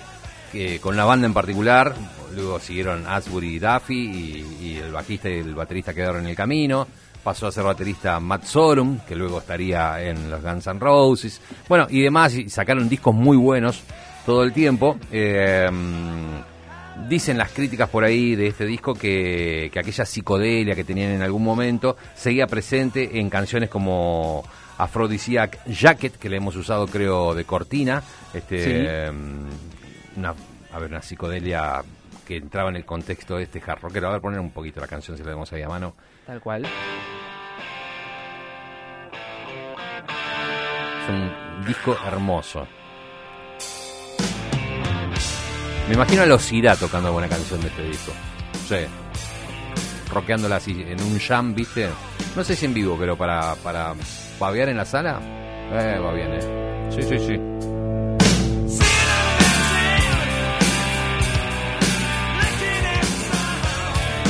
que, 0.51 0.81
con 0.81 0.95
una 0.95 1.05
banda 1.05 1.27
en 1.27 1.35
particular. 1.35 1.95
Luego 2.35 2.59
siguieron 2.59 3.07
Asbury 3.07 3.57
y 3.57 3.59
Duffy, 3.59 3.95
y, 3.95 4.67
y 4.67 4.77
el 4.79 4.93
bajista 4.93 5.29
y 5.29 5.39
el 5.39 5.55
baterista 5.55 5.95
quedaron 5.95 6.23
en 6.23 6.29
el 6.31 6.37
camino. 6.37 6.87
Pasó 7.23 7.47
a 7.47 7.53
ser 7.53 7.65
baterista 7.65 8.19
Matt 8.21 8.45
Sorum, 8.45 8.99
que 9.07 9.15
luego 9.15 9.39
estaría 9.39 10.03
en 10.03 10.31
los 10.31 10.43
Guns 10.43 10.67
N' 10.67 10.81
Roses. 10.81 11.41
Bueno, 11.69 11.87
y 11.89 12.03
demás, 12.03 12.35
y 12.35 12.51
sacaron 12.51 12.89
discos 12.89 13.15
muy 13.15 13.37
buenos 13.37 13.83
todo 14.27 14.43
el 14.43 14.53
tiempo. 14.53 14.99
Eh, 15.13 15.71
Dicen 17.09 17.37
las 17.39 17.51
críticas 17.51 17.89
por 17.91 18.05
ahí 18.05 18.37
de 18.37 18.47
este 18.47 18.65
disco 18.67 18.95
que, 18.95 19.69
que 19.73 19.79
aquella 19.81 20.05
psicodelia 20.07 20.75
que 20.75 20.85
tenían 20.85 21.11
en 21.11 21.23
algún 21.23 21.43
momento 21.43 21.97
seguía 22.15 22.47
presente 22.47 23.19
en 23.19 23.29
canciones 23.29 23.69
como 23.69 24.45
Aphrodisiac 24.79 25.65
Jacket, 25.67 26.17
que 26.17 26.29
le 26.29 26.37
hemos 26.37 26.55
usado 26.57 26.87
creo 26.87 27.35
de 27.35 27.45
cortina. 27.45 28.03
Este, 28.33 28.63
Sí. 28.63 28.71
eh, 28.73 29.11
una, 30.17 30.35
a 30.73 30.79
ver, 30.79 30.91
una 30.91 31.03
psicodelia 31.03 31.83
que 32.27 32.37
entraba 32.37 32.71
en 32.71 32.77
el 32.77 32.85
contexto 32.85 33.37
de 33.37 33.43
este 33.43 33.61
hard 33.67 33.81
rockero. 33.83 34.09
A 34.09 34.13
ver, 34.13 34.21
poner 34.21 34.39
un 34.41 34.51
poquito 34.53 34.81
la 34.81 34.87
canción 34.87 35.17
si 35.17 35.23
la 35.23 35.31
tenemos 35.31 35.53
ahí 35.53 35.63
a 35.63 35.69
mano. 35.69 35.95
Tal 36.27 36.41
cual. 36.41 36.65
Es 41.03 41.11
un 41.11 41.67
disco 41.67 41.97
hermoso. 42.07 42.67
Me 45.89 45.95
imagino 45.95 46.23
a 46.23 46.27
los 46.27 46.51
Ira 46.51 46.77
tocando 46.77 47.09
alguna 47.09 47.29
canción 47.29 47.61
de 47.61 47.69
este 47.69 47.83
disco. 47.83 48.13
Sí. 48.67 48.77
Rockeándola 50.11 50.57
así 50.57 50.85
en 50.89 51.01
un 51.03 51.19
jam, 51.19 51.55
¿viste? 51.55 51.89
No 52.35 52.43
sé 52.43 52.57
si 52.57 52.65
en 52.65 52.73
vivo, 52.73 52.97
pero 52.99 53.17
para, 53.17 53.55
para 53.57 53.95
babear 54.39 54.71
en 54.71 54.79
la 54.79 54.85
sala. 54.87 55.21
Eh, 55.73 55.99
va 55.99 56.13
bien, 56.13 56.33
¿eh? 56.33 56.89
Sí, 56.91 57.03
sí, 57.03 57.19
sí. 57.19 57.41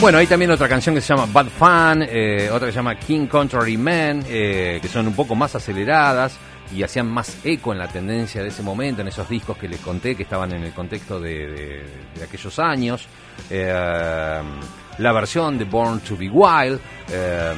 Bueno, 0.00 0.18
hay 0.18 0.26
también 0.26 0.50
otra 0.50 0.68
canción 0.68 0.94
que 0.94 1.00
se 1.00 1.14
llama 1.14 1.26
Bad 1.32 1.46
Fun, 1.46 2.04
eh, 2.06 2.50
otra 2.52 2.66
que 2.66 2.72
se 2.72 2.76
llama 2.76 2.98
King 2.98 3.26
Contrary 3.26 3.76
Man, 3.76 4.24
eh, 4.28 4.78
que 4.82 4.88
son 4.88 5.06
un 5.06 5.14
poco 5.14 5.34
más 5.34 5.54
aceleradas 5.54 6.36
y 6.72 6.82
hacían 6.82 7.08
más 7.08 7.38
eco 7.44 7.72
en 7.72 7.78
la 7.78 7.88
tendencia 7.88 8.42
de 8.42 8.48
ese 8.48 8.62
momento, 8.62 9.02
en 9.02 9.08
esos 9.08 9.28
discos 9.28 9.56
que 9.56 9.68
les 9.68 9.80
conté 9.80 10.14
que 10.16 10.22
estaban 10.24 10.52
en 10.52 10.62
el 10.64 10.72
contexto 10.72 11.20
de, 11.20 11.84
aquellos 12.22 12.58
años. 12.58 13.06
Eh, 13.50 14.42
la 14.98 15.12
versión 15.12 15.58
de 15.58 15.64
Born 15.64 16.00
to 16.00 16.16
Be 16.16 16.28
Wild, 16.30 16.80
eh, 17.10 17.54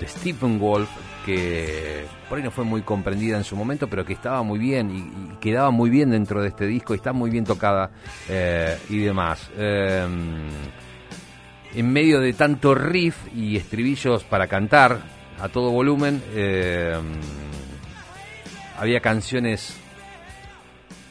de 0.00 0.08
Stephen 0.08 0.58
Wolf, 0.58 0.88
que 1.26 2.04
por 2.28 2.38
ahí 2.38 2.44
no 2.44 2.50
fue 2.50 2.64
muy 2.64 2.82
comprendida 2.82 3.36
en 3.36 3.44
su 3.44 3.54
momento, 3.54 3.86
pero 3.88 4.04
que 4.04 4.14
estaba 4.14 4.42
muy 4.42 4.58
bien 4.58 4.90
y, 4.90 5.36
quedaba 5.38 5.70
muy 5.70 5.90
bien 5.90 6.10
dentro 6.10 6.42
de 6.42 6.48
este 6.48 6.66
disco 6.66 6.94
y 6.94 6.96
está 6.96 7.12
muy 7.12 7.30
bien 7.30 7.44
tocada 7.44 7.90
eh, 8.28 8.76
y 8.88 8.98
demás. 8.98 9.50
En 11.74 11.92
medio 11.92 12.18
de 12.20 12.32
tanto 12.32 12.74
riff 12.74 13.16
y 13.34 13.56
estribillos 13.56 14.24
para 14.24 14.46
cantar 14.46 15.00
a 15.38 15.48
todo 15.48 15.70
volumen, 15.70 16.22
había 18.78 19.00
canciones 19.00 19.76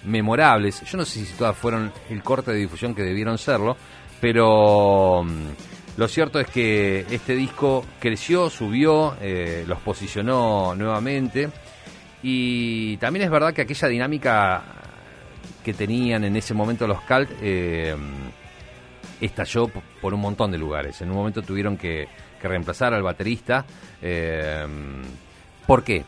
memorables. 0.06 0.82
Yo 0.82 0.98
no 0.98 1.06
sé 1.06 1.26
si 1.26 1.34
todas 1.34 1.56
fueron 1.56 1.92
el 2.10 2.24
corte 2.24 2.52
de 2.52 2.58
difusión 2.58 2.96
que 2.96 3.04
debieron 3.04 3.38
serlo, 3.38 3.76
pero 4.22 5.24
mm, 5.24 5.98
lo 5.98 6.08
cierto 6.08 6.40
es 6.40 6.48
que 6.48 7.06
este 7.10 7.36
disco 7.36 7.86
creció, 8.00 8.50
subió, 8.50 9.18
eh, 9.22 9.66
los 9.68 9.80
posicionó 9.80 10.74
nuevamente. 10.76 11.50
Y 12.24 12.98
también 12.98 13.26
es 13.26 13.32
verdad 13.32 13.54
que 13.54 13.62
aquella 13.62 13.88
dinámica 13.88 14.64
que 15.64 15.74
tenían 15.74 16.24
en 16.24 16.36
ese 16.36 16.54
momento 16.54 16.88
los 16.88 17.02
Cult 17.02 17.30
eh, 17.42 17.96
estalló 19.20 19.68
por 20.02 20.14
un 20.14 20.22
montón 20.22 20.52
de 20.52 20.58
lugares. 20.58 21.02
En 21.02 21.10
un 21.10 21.18
momento 21.18 21.42
tuvieron 21.42 21.78
que, 21.78 22.08
que 22.42 22.48
reemplazar 22.48 22.94
al 22.94 23.04
baterista. 23.04 23.66
eh, 24.02 24.66
¿Por 25.66 25.84
qué? 25.84 26.06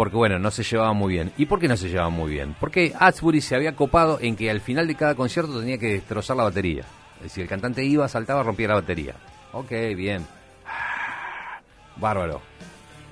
Porque 0.00 0.16
bueno, 0.16 0.38
no 0.38 0.50
se 0.50 0.62
llevaban 0.62 0.96
muy 0.96 1.12
bien. 1.12 1.30
¿Y 1.36 1.44
por 1.44 1.60
qué 1.60 1.68
no 1.68 1.76
se 1.76 1.90
llevaban 1.90 2.14
muy 2.14 2.30
bien? 2.30 2.56
Porque 2.58 2.94
Asbury 2.98 3.42
se 3.42 3.54
había 3.54 3.76
copado 3.76 4.16
en 4.18 4.34
que 4.34 4.50
al 4.50 4.62
final 4.62 4.88
de 4.88 4.94
cada 4.94 5.14
concierto 5.14 5.60
tenía 5.60 5.76
que 5.76 5.88
destrozar 5.88 6.38
la 6.38 6.44
batería. 6.44 6.84
Es 7.18 7.24
decir, 7.24 7.42
el 7.42 7.50
cantante 7.50 7.84
iba, 7.84 8.08
saltaba, 8.08 8.42
rompía 8.42 8.68
la 8.68 8.76
batería. 8.76 9.12
Ok, 9.52 9.70
bien. 9.94 10.26
Bárbaro. 11.96 12.40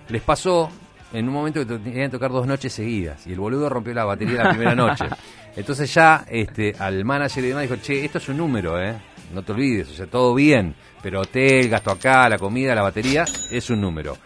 Les 0.09 0.23
pasó 0.23 0.71
en 1.13 1.29
un 1.29 1.35
momento 1.35 1.61
que 1.61 1.67
tenían 1.67 2.07
que 2.07 2.17
tocar 2.17 2.31
dos 2.31 2.47
noches 2.47 2.73
seguidas 2.73 3.27
y 3.27 3.35
el 3.35 3.39
boludo 3.39 3.69
rompió 3.69 3.93
la 3.93 4.07
batería 4.07 4.45
la 4.45 4.51
primera 4.53 4.75
noche. 4.75 5.05
Entonces 5.57 5.93
ya 5.93 6.25
este, 6.27 6.75
al 6.79 7.05
manager 7.05 7.45
y 7.45 7.49
demás 7.49 7.63
dijo, 7.65 7.77
che, 7.83 8.03
esto 8.03 8.17
es 8.17 8.31
un 8.31 8.39
número, 8.39 8.83
¿eh? 8.83 8.95
No 9.35 9.43
te 9.43 9.53
olvides, 9.53 9.91
o 9.91 9.93
sea, 9.93 10.07
todo 10.07 10.35
bien, 10.35 10.75
pero 11.03 11.21
hotel, 11.21 11.69
gasto 11.69 11.91
acá, 11.91 12.31
la 12.31 12.39
comida, 12.39 12.75
la 12.75 12.81
batería, 12.81 13.27
es 13.51 13.69
un 13.69 13.79
número. 13.83 14.17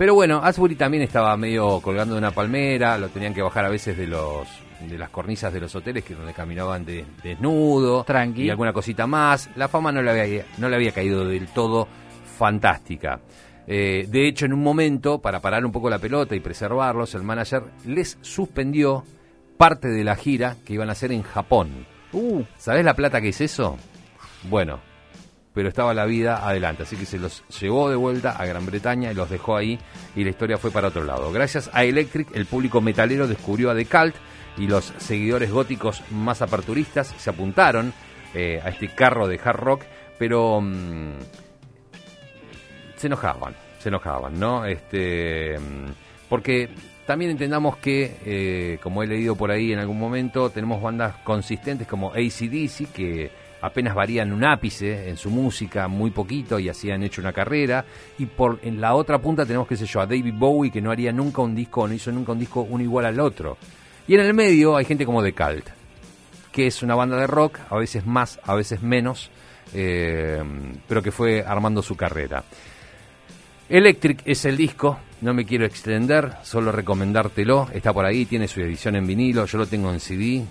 Pero 0.00 0.14
bueno, 0.14 0.40
Asbury 0.42 0.76
también 0.76 1.02
estaba 1.02 1.36
medio 1.36 1.78
colgando 1.82 2.14
de 2.14 2.20
una 2.20 2.30
palmera, 2.30 2.96
lo 2.96 3.10
tenían 3.10 3.34
que 3.34 3.42
bajar 3.42 3.66
a 3.66 3.68
veces 3.68 3.98
de 3.98 4.06
los 4.06 4.48
de 4.80 4.96
las 4.96 5.10
cornisas 5.10 5.52
de 5.52 5.60
los 5.60 5.76
hoteles 5.76 6.04
que 6.04 6.14
donde 6.14 6.32
caminaban 6.32 6.86
de, 6.86 7.04
desnudo 7.22 8.04
Tranqui. 8.04 8.44
y 8.44 8.48
alguna 8.48 8.72
cosita 8.72 9.06
más. 9.06 9.50
La 9.56 9.68
fama 9.68 9.92
no 9.92 10.00
le 10.00 10.10
había, 10.10 10.46
no 10.56 10.70
le 10.70 10.76
había 10.76 10.92
caído 10.92 11.28
del 11.28 11.48
todo 11.48 11.86
fantástica. 12.38 13.20
Eh, 13.66 14.06
de 14.08 14.26
hecho, 14.26 14.46
en 14.46 14.54
un 14.54 14.62
momento, 14.62 15.20
para 15.20 15.40
parar 15.40 15.66
un 15.66 15.70
poco 15.70 15.90
la 15.90 15.98
pelota 15.98 16.34
y 16.34 16.40
preservarlos, 16.40 17.14
el 17.14 17.22
manager 17.22 17.64
les 17.84 18.16
suspendió 18.22 19.04
parte 19.58 19.88
de 19.88 20.02
la 20.02 20.16
gira 20.16 20.56
que 20.64 20.72
iban 20.72 20.88
a 20.88 20.92
hacer 20.92 21.12
en 21.12 21.24
Japón. 21.24 21.86
Uh, 22.14 22.42
¿Sabés 22.56 22.86
la 22.86 22.94
plata 22.94 23.20
que 23.20 23.28
es 23.28 23.40
eso? 23.42 23.76
Bueno, 24.48 24.80
pero 25.52 25.68
estaba 25.68 25.94
la 25.94 26.04
vida 26.06 26.46
adelante, 26.46 26.84
así 26.84 26.96
que 26.96 27.06
se 27.06 27.18
los 27.18 27.42
llevó 27.60 27.90
de 27.90 27.96
vuelta 27.96 28.32
a 28.32 28.46
Gran 28.46 28.66
Bretaña 28.66 29.10
y 29.10 29.14
los 29.14 29.30
dejó 29.30 29.56
ahí 29.56 29.78
y 30.14 30.22
la 30.22 30.30
historia 30.30 30.58
fue 30.58 30.70
para 30.70 30.88
otro 30.88 31.04
lado. 31.04 31.32
Gracias 31.32 31.70
a 31.72 31.84
Electric, 31.84 32.28
el 32.34 32.46
público 32.46 32.80
metalero 32.80 33.26
descubrió 33.26 33.70
a 33.70 33.74
The 33.74 33.86
Cult 33.86 34.14
y 34.58 34.66
los 34.66 34.92
seguidores 34.98 35.50
góticos 35.50 36.02
más 36.10 36.42
aperturistas 36.42 37.14
se 37.16 37.30
apuntaron 37.30 37.92
eh, 38.34 38.60
a 38.62 38.68
este 38.68 38.88
carro 38.94 39.26
de 39.26 39.40
hard 39.42 39.58
rock, 39.58 39.82
pero 40.18 40.60
mm, 40.60 41.14
se 42.96 43.06
enojaban, 43.08 43.54
se 43.78 43.88
enojaban, 43.88 44.38
¿no? 44.38 44.64
Este, 44.64 45.58
mm, 45.58 45.86
porque 46.28 46.68
también 47.06 47.32
entendamos 47.32 47.76
que, 47.78 48.18
eh, 48.24 48.78
como 48.80 49.02
he 49.02 49.06
leído 49.08 49.34
por 49.34 49.50
ahí 49.50 49.72
en 49.72 49.80
algún 49.80 49.98
momento, 49.98 50.50
tenemos 50.50 50.80
bandas 50.80 51.16
consistentes 51.24 51.88
como 51.88 52.12
ACDC 52.12 52.92
que 52.92 53.30
apenas 53.60 53.94
varían 53.94 54.32
un 54.32 54.44
ápice 54.44 55.08
en 55.08 55.16
su 55.16 55.30
música, 55.30 55.88
muy 55.88 56.10
poquito, 56.10 56.58
y 56.58 56.68
así 56.68 56.90
han 56.90 57.02
hecho 57.02 57.20
una 57.20 57.32
carrera. 57.32 57.84
Y 58.18 58.26
por 58.26 58.60
en 58.62 58.80
la 58.80 58.94
otra 58.94 59.18
punta 59.18 59.44
tenemos, 59.44 59.66
qué 59.66 59.76
sé 59.76 59.86
yo, 59.86 60.00
a 60.00 60.06
David 60.06 60.34
Bowie, 60.34 60.70
que 60.70 60.80
no 60.80 60.90
haría 60.90 61.12
nunca 61.12 61.42
un 61.42 61.54
disco, 61.54 61.86
no 61.86 61.94
hizo 61.94 62.12
nunca 62.12 62.32
un 62.32 62.38
disco 62.38 62.62
uno 62.62 62.82
igual 62.82 63.06
al 63.06 63.20
otro. 63.20 63.56
Y 64.06 64.14
en 64.14 64.20
el 64.20 64.34
medio 64.34 64.76
hay 64.76 64.84
gente 64.84 65.06
como 65.06 65.22
The 65.22 65.32
Cult, 65.32 65.68
que 66.52 66.66
es 66.66 66.82
una 66.82 66.94
banda 66.94 67.16
de 67.16 67.26
rock, 67.26 67.58
a 67.68 67.76
veces 67.76 68.06
más, 68.06 68.40
a 68.44 68.54
veces 68.54 68.82
menos, 68.82 69.30
eh, 69.72 70.42
pero 70.88 71.02
que 71.02 71.12
fue 71.12 71.44
armando 71.46 71.82
su 71.82 71.96
carrera. 71.96 72.42
Electric 73.68 74.22
es 74.24 74.44
el 74.46 74.56
disco, 74.56 74.98
no 75.20 75.32
me 75.32 75.44
quiero 75.44 75.64
extender, 75.64 76.32
solo 76.42 76.72
recomendártelo, 76.72 77.68
está 77.72 77.92
por 77.92 78.04
ahí, 78.04 78.24
tiene 78.24 78.48
su 78.48 78.60
edición 78.60 78.96
en 78.96 79.06
vinilo, 79.06 79.46
yo 79.46 79.58
lo 79.58 79.66
tengo 79.66 79.92
en 79.92 80.00
CD, 80.00 80.44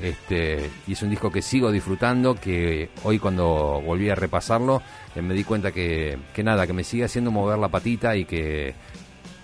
este, 0.00 0.70
y 0.86 0.92
es 0.92 1.02
un 1.02 1.10
disco 1.10 1.30
que 1.30 1.42
sigo 1.42 1.70
disfrutando, 1.70 2.34
que 2.34 2.90
hoy 3.04 3.18
cuando 3.18 3.82
volví 3.84 4.08
a 4.10 4.14
repasarlo, 4.14 4.82
eh, 5.14 5.22
me 5.22 5.34
di 5.34 5.44
cuenta 5.44 5.72
que, 5.72 6.18
que 6.34 6.42
nada, 6.42 6.66
que 6.66 6.72
me 6.72 6.84
sigue 6.84 7.04
haciendo 7.04 7.30
mover 7.30 7.58
la 7.58 7.68
patita 7.68 8.16
y 8.16 8.24
que 8.24 8.74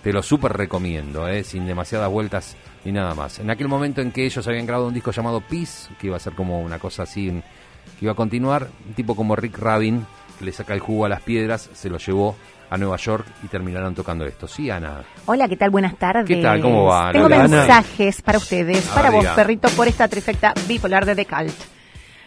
te 0.01 0.13
lo 0.13 0.23
súper 0.23 0.53
recomiendo, 0.53 1.27
eh, 1.27 1.43
sin 1.43 1.65
demasiadas 1.65 2.09
vueltas 2.09 2.55
ni 2.85 2.91
nada 2.91 3.13
más. 3.13 3.39
En 3.39 3.49
aquel 3.49 3.67
momento 3.67 4.01
en 4.01 4.11
que 4.11 4.25
ellos 4.25 4.47
habían 4.47 4.65
grabado 4.65 4.87
un 4.87 4.93
disco 4.93 5.11
llamado 5.11 5.41
Peace, 5.41 5.89
que 5.99 6.07
iba 6.07 6.15
a 6.15 6.19
ser 6.19 6.33
como 6.33 6.61
una 6.61 6.79
cosa 6.79 7.03
así, 7.03 7.29
que 7.99 8.05
iba 8.05 8.13
a 8.13 8.15
continuar, 8.15 8.69
un 8.87 8.93
tipo 8.93 9.15
como 9.15 9.35
Rick 9.35 9.57
Rabin, 9.57 10.05
le 10.41 10.51
saca 10.51 10.73
el 10.73 10.79
jugo 10.79 11.05
a 11.05 11.09
las 11.09 11.21
piedras, 11.21 11.69
se 11.73 11.89
lo 11.89 11.97
llevó 11.97 12.35
a 12.69 12.77
Nueva 12.77 12.97
York 12.97 13.25
y 13.43 13.47
terminaron 13.47 13.95
tocando 13.95 14.25
esto. 14.25 14.47
Sí, 14.47 14.69
Ana. 14.69 15.03
Hola, 15.25 15.47
¿qué 15.47 15.55
tal? 15.55 15.69
Buenas 15.69 15.95
tardes. 15.97 16.25
¿Qué 16.25 16.41
tal? 16.41 16.61
¿Cómo 16.61 16.83
va, 16.85 17.11
Tengo 17.13 17.29
mensajes 17.29 18.21
para 18.21 18.37
ustedes, 18.37 18.89
A 18.91 18.93
para 18.95 19.09
ver, 19.09 19.13
vos, 19.15 19.23
diga. 19.23 19.35
perrito, 19.35 19.69
por 19.69 19.87
esta 19.87 20.07
trifecta 20.07 20.53
bipolar 20.67 21.05
de 21.05 21.15
Decalt. 21.15 21.53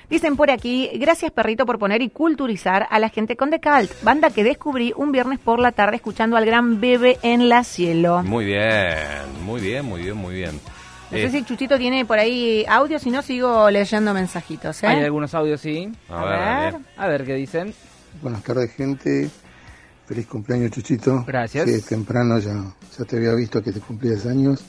Dicen 0.09 0.37
por 0.37 0.51
aquí, 0.51 0.91
gracias 0.95 1.31
perrito 1.31 1.65
por 1.67 1.79
poner 1.79 2.03
y 2.03 2.09
culturizar 2.11 2.89
a 2.91 2.99
la 2.99 3.11
gente 3.11 3.37
con 3.37 3.51
Decalt, 3.51 3.93
banda 4.03 4.31
que 4.31 4.43
descubrí 4.43 4.93
un 4.97 5.13
viernes 5.13 5.39
por 5.39 5.61
la 5.61 5.71
tarde 5.71 5.97
escuchando 5.97 6.37
al 6.37 6.45
gran 6.47 6.81
bebé 6.81 7.19
en 7.23 7.49
la 7.49 7.63
cielo. 7.63 8.23
Muy 8.25 8.45
bien, 8.47 8.97
muy 9.45 9.61
bien, 9.61 9.85
muy 9.85 10.03
bien, 10.03 10.17
muy 10.17 10.35
bien. 10.35 10.59
No 11.13 11.17
Eh. 11.17 11.23
sé 11.29 11.39
si 11.39 11.45
Chuchito 11.45 11.77
tiene 11.79 12.05
por 12.05 12.19
ahí 12.19 12.65
audio, 12.69 12.99
si 12.99 13.11
no 13.11 13.21
sigo 13.23 13.71
leyendo 13.71 14.13
mensajitos. 14.15 14.83
¿eh? 14.83 14.87
Hay 14.89 15.05
algunos 15.05 15.33
audios, 15.35 15.61
sí. 15.61 15.89
A 16.09 16.25
ver. 16.25 16.77
A 16.97 17.07
ver 17.07 17.25
qué 17.25 17.35
dicen. 17.35 17.73
Buenas 18.23 18.43
tardes, 18.43 18.73
gente. 18.73 19.31
Feliz 20.07 20.27
cumpleaños, 20.27 20.71
Chuchito. 20.73 21.25
Gracias. 21.27 21.71
Sí, 21.71 21.83
temprano 21.83 22.39
ya, 22.39 22.75
ya 22.99 23.05
te 23.05 23.17
había 23.17 23.33
visto 23.35 23.63
que 23.63 23.73
te 23.73 23.81
cumplías 23.81 24.27
años. 24.27 24.61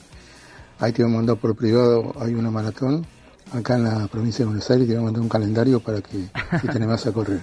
Ahí 0.78 0.92
te 0.92 1.02
voy 1.02 1.12
a 1.12 1.16
mandar 1.16 1.36
por 1.36 1.54
privado, 1.56 2.14
hay 2.20 2.34
una 2.34 2.50
maratón 2.50 3.04
acá 3.52 3.74
en 3.74 3.84
la 3.84 4.06
provincia 4.08 4.44
de 4.44 4.46
Buenos 4.46 4.70
Aires. 4.70 4.86
Te 4.86 4.94
voy 4.94 5.02
a 5.02 5.04
mandar 5.04 5.22
un 5.22 5.28
calendario 5.28 5.80
para 5.80 6.00
que 6.00 6.28
si 6.60 6.66
te 6.68 6.76
animás 6.76 7.06
a 7.06 7.12
correr. 7.12 7.40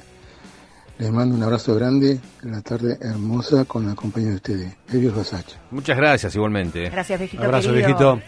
Les 0.97 1.11
mando 1.11 1.33
un 1.35 1.43
abrazo 1.43 1.75
grande 1.75 2.19
en 2.43 2.51
la 2.51 2.61
tarde 2.61 2.97
hermosa 3.01 3.63
con 3.65 3.87
la 3.87 3.95
compañía 3.95 4.29
de 4.31 4.35
ustedes, 4.35 4.73
Ellos 4.91 5.15
Basacha. 5.15 5.57
Muchas 5.71 5.95
gracias 5.95 6.35
igualmente. 6.35 6.89
Gracias, 6.89 7.17
viejito 7.19 7.43
Abrazo, 7.43 7.69
querido. 7.69 7.87
viejito. 7.87 8.21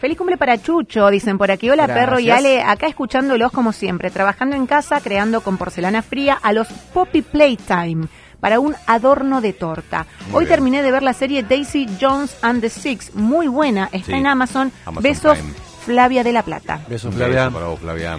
Feliz 0.00 0.18
cumple 0.18 0.36
para 0.36 0.60
Chucho, 0.60 1.08
dicen 1.10 1.38
por 1.38 1.50
aquí. 1.50 1.70
Hola, 1.70 1.86
Gracias. 1.86 2.06
perro 2.06 2.20
y 2.20 2.30
Ale, 2.30 2.62
acá 2.62 2.86
escuchándolos 2.86 3.52
como 3.52 3.72
siempre, 3.72 4.10
trabajando 4.10 4.54
en 4.56 4.66
casa, 4.66 5.00
creando 5.00 5.40
con 5.40 5.56
porcelana 5.56 6.02
fría 6.02 6.38
a 6.42 6.52
los 6.52 6.68
Poppy 6.92 7.22
Playtime 7.22 8.08
para 8.40 8.60
un 8.60 8.74
adorno 8.86 9.40
de 9.40 9.54
torta. 9.54 10.06
Muy 10.26 10.34
Hoy 10.36 10.44
bien. 10.44 10.48
terminé 10.50 10.82
de 10.82 10.90
ver 10.92 11.02
la 11.02 11.14
serie 11.14 11.42
Daisy 11.42 11.88
Jones 11.98 12.36
and 12.42 12.60
the 12.60 12.68
Six, 12.68 13.14
muy 13.14 13.46
buena, 13.48 13.88
está 13.92 14.06
Sí, 14.08 14.12
en 14.12 14.26
Amazon. 14.26 14.70
Amazon 14.84 15.02
Besos, 15.02 15.38
Prime. 15.38 15.54
Flavia 15.86 16.22
de 16.24 16.32
la 16.32 16.42
Plata. 16.42 16.80
Besos, 16.88 17.14
Flavia. 17.14 17.44
beso 17.44 17.54
para 17.54 17.66
vos, 17.66 17.80
Flavia. 17.80 18.18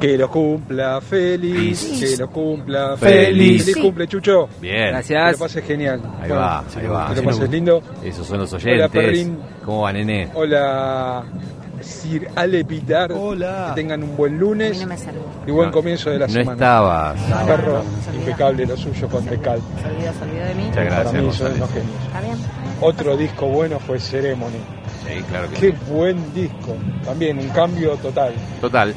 Que 0.00 0.16
lo 0.16 0.30
cumpla 0.30 1.00
feliz, 1.00 1.80
Feliz. 1.80 2.10
que 2.12 2.16
lo 2.18 2.30
cumpla 2.30 2.96
Feliz. 2.96 3.64
Feliz 3.64 3.64
Sí. 3.74 3.80
cumple, 3.80 4.06
Chucho. 4.06 4.48
Bien. 4.60 4.84
Que 4.84 4.90
Gracias. 4.90 5.32
lo 5.32 5.38
pases 5.38 5.64
genial. 5.64 6.00
Ahí 6.20 6.28
Bueno, 6.28 6.34
va, 6.36 6.58
ahí 6.76 6.86
va. 6.86 7.08
Que 7.08 7.14
lo 7.16 7.22
pases 7.24 7.50
lindo. 7.50 7.82
Esos 8.04 8.26
son 8.26 8.38
los 8.38 8.52
oyentes. 8.52 8.88
Perrín. 8.90 9.38
¿Cómo 9.64 9.82
va, 9.82 9.92
nene? 9.92 10.28
Hola, 10.34 11.24
Sir 11.80 12.28
Ale 12.36 12.64
Pitar. 12.64 13.10
Hola. 13.12 13.72
Que 13.74 13.80
tengan 13.82 14.02
un 14.04 14.16
buen 14.16 14.38
lunes 14.38 14.86
no 14.86 14.94
y 15.46 15.50
buen 15.50 15.68
No, 15.68 15.72
comienzo 15.72 16.10
de 16.10 16.18
la 16.20 16.26
No 16.28 16.32
semana. 16.32 16.52
estabas. 16.52 17.20
Perro, 17.46 17.82
impecable 18.14 18.66
lo 18.66 18.76
suyo 18.76 19.08
con 19.08 19.24
Tecal. 19.24 19.60
Se 19.82 19.88
olvidó, 19.88 20.12
se 20.12 20.22
olvidó 20.24 20.44
de 20.46 20.54
mí. 20.54 20.62
Muchas 20.62 20.74
Para 20.76 20.84
gracias, 21.02 21.22
mí 21.24 21.32
son 21.32 21.52
unos 21.54 21.70
genios. 21.70 21.96
Está 22.06 22.20
bien. 22.20 22.36
Otro 22.80 23.16
disco 23.16 23.46
bueno 23.46 23.78
fue 23.80 23.98
Ceremony. 23.98 24.52
Sí, 25.06 25.22
claro 25.28 25.48
que 25.50 25.54
Qué 25.56 25.70
sí. 25.72 25.78
buen 25.92 26.34
disco. 26.34 26.76
También 27.04 27.38
un 27.38 27.48
cambio 27.48 27.96
total. 27.96 28.32
Total. 28.60 28.94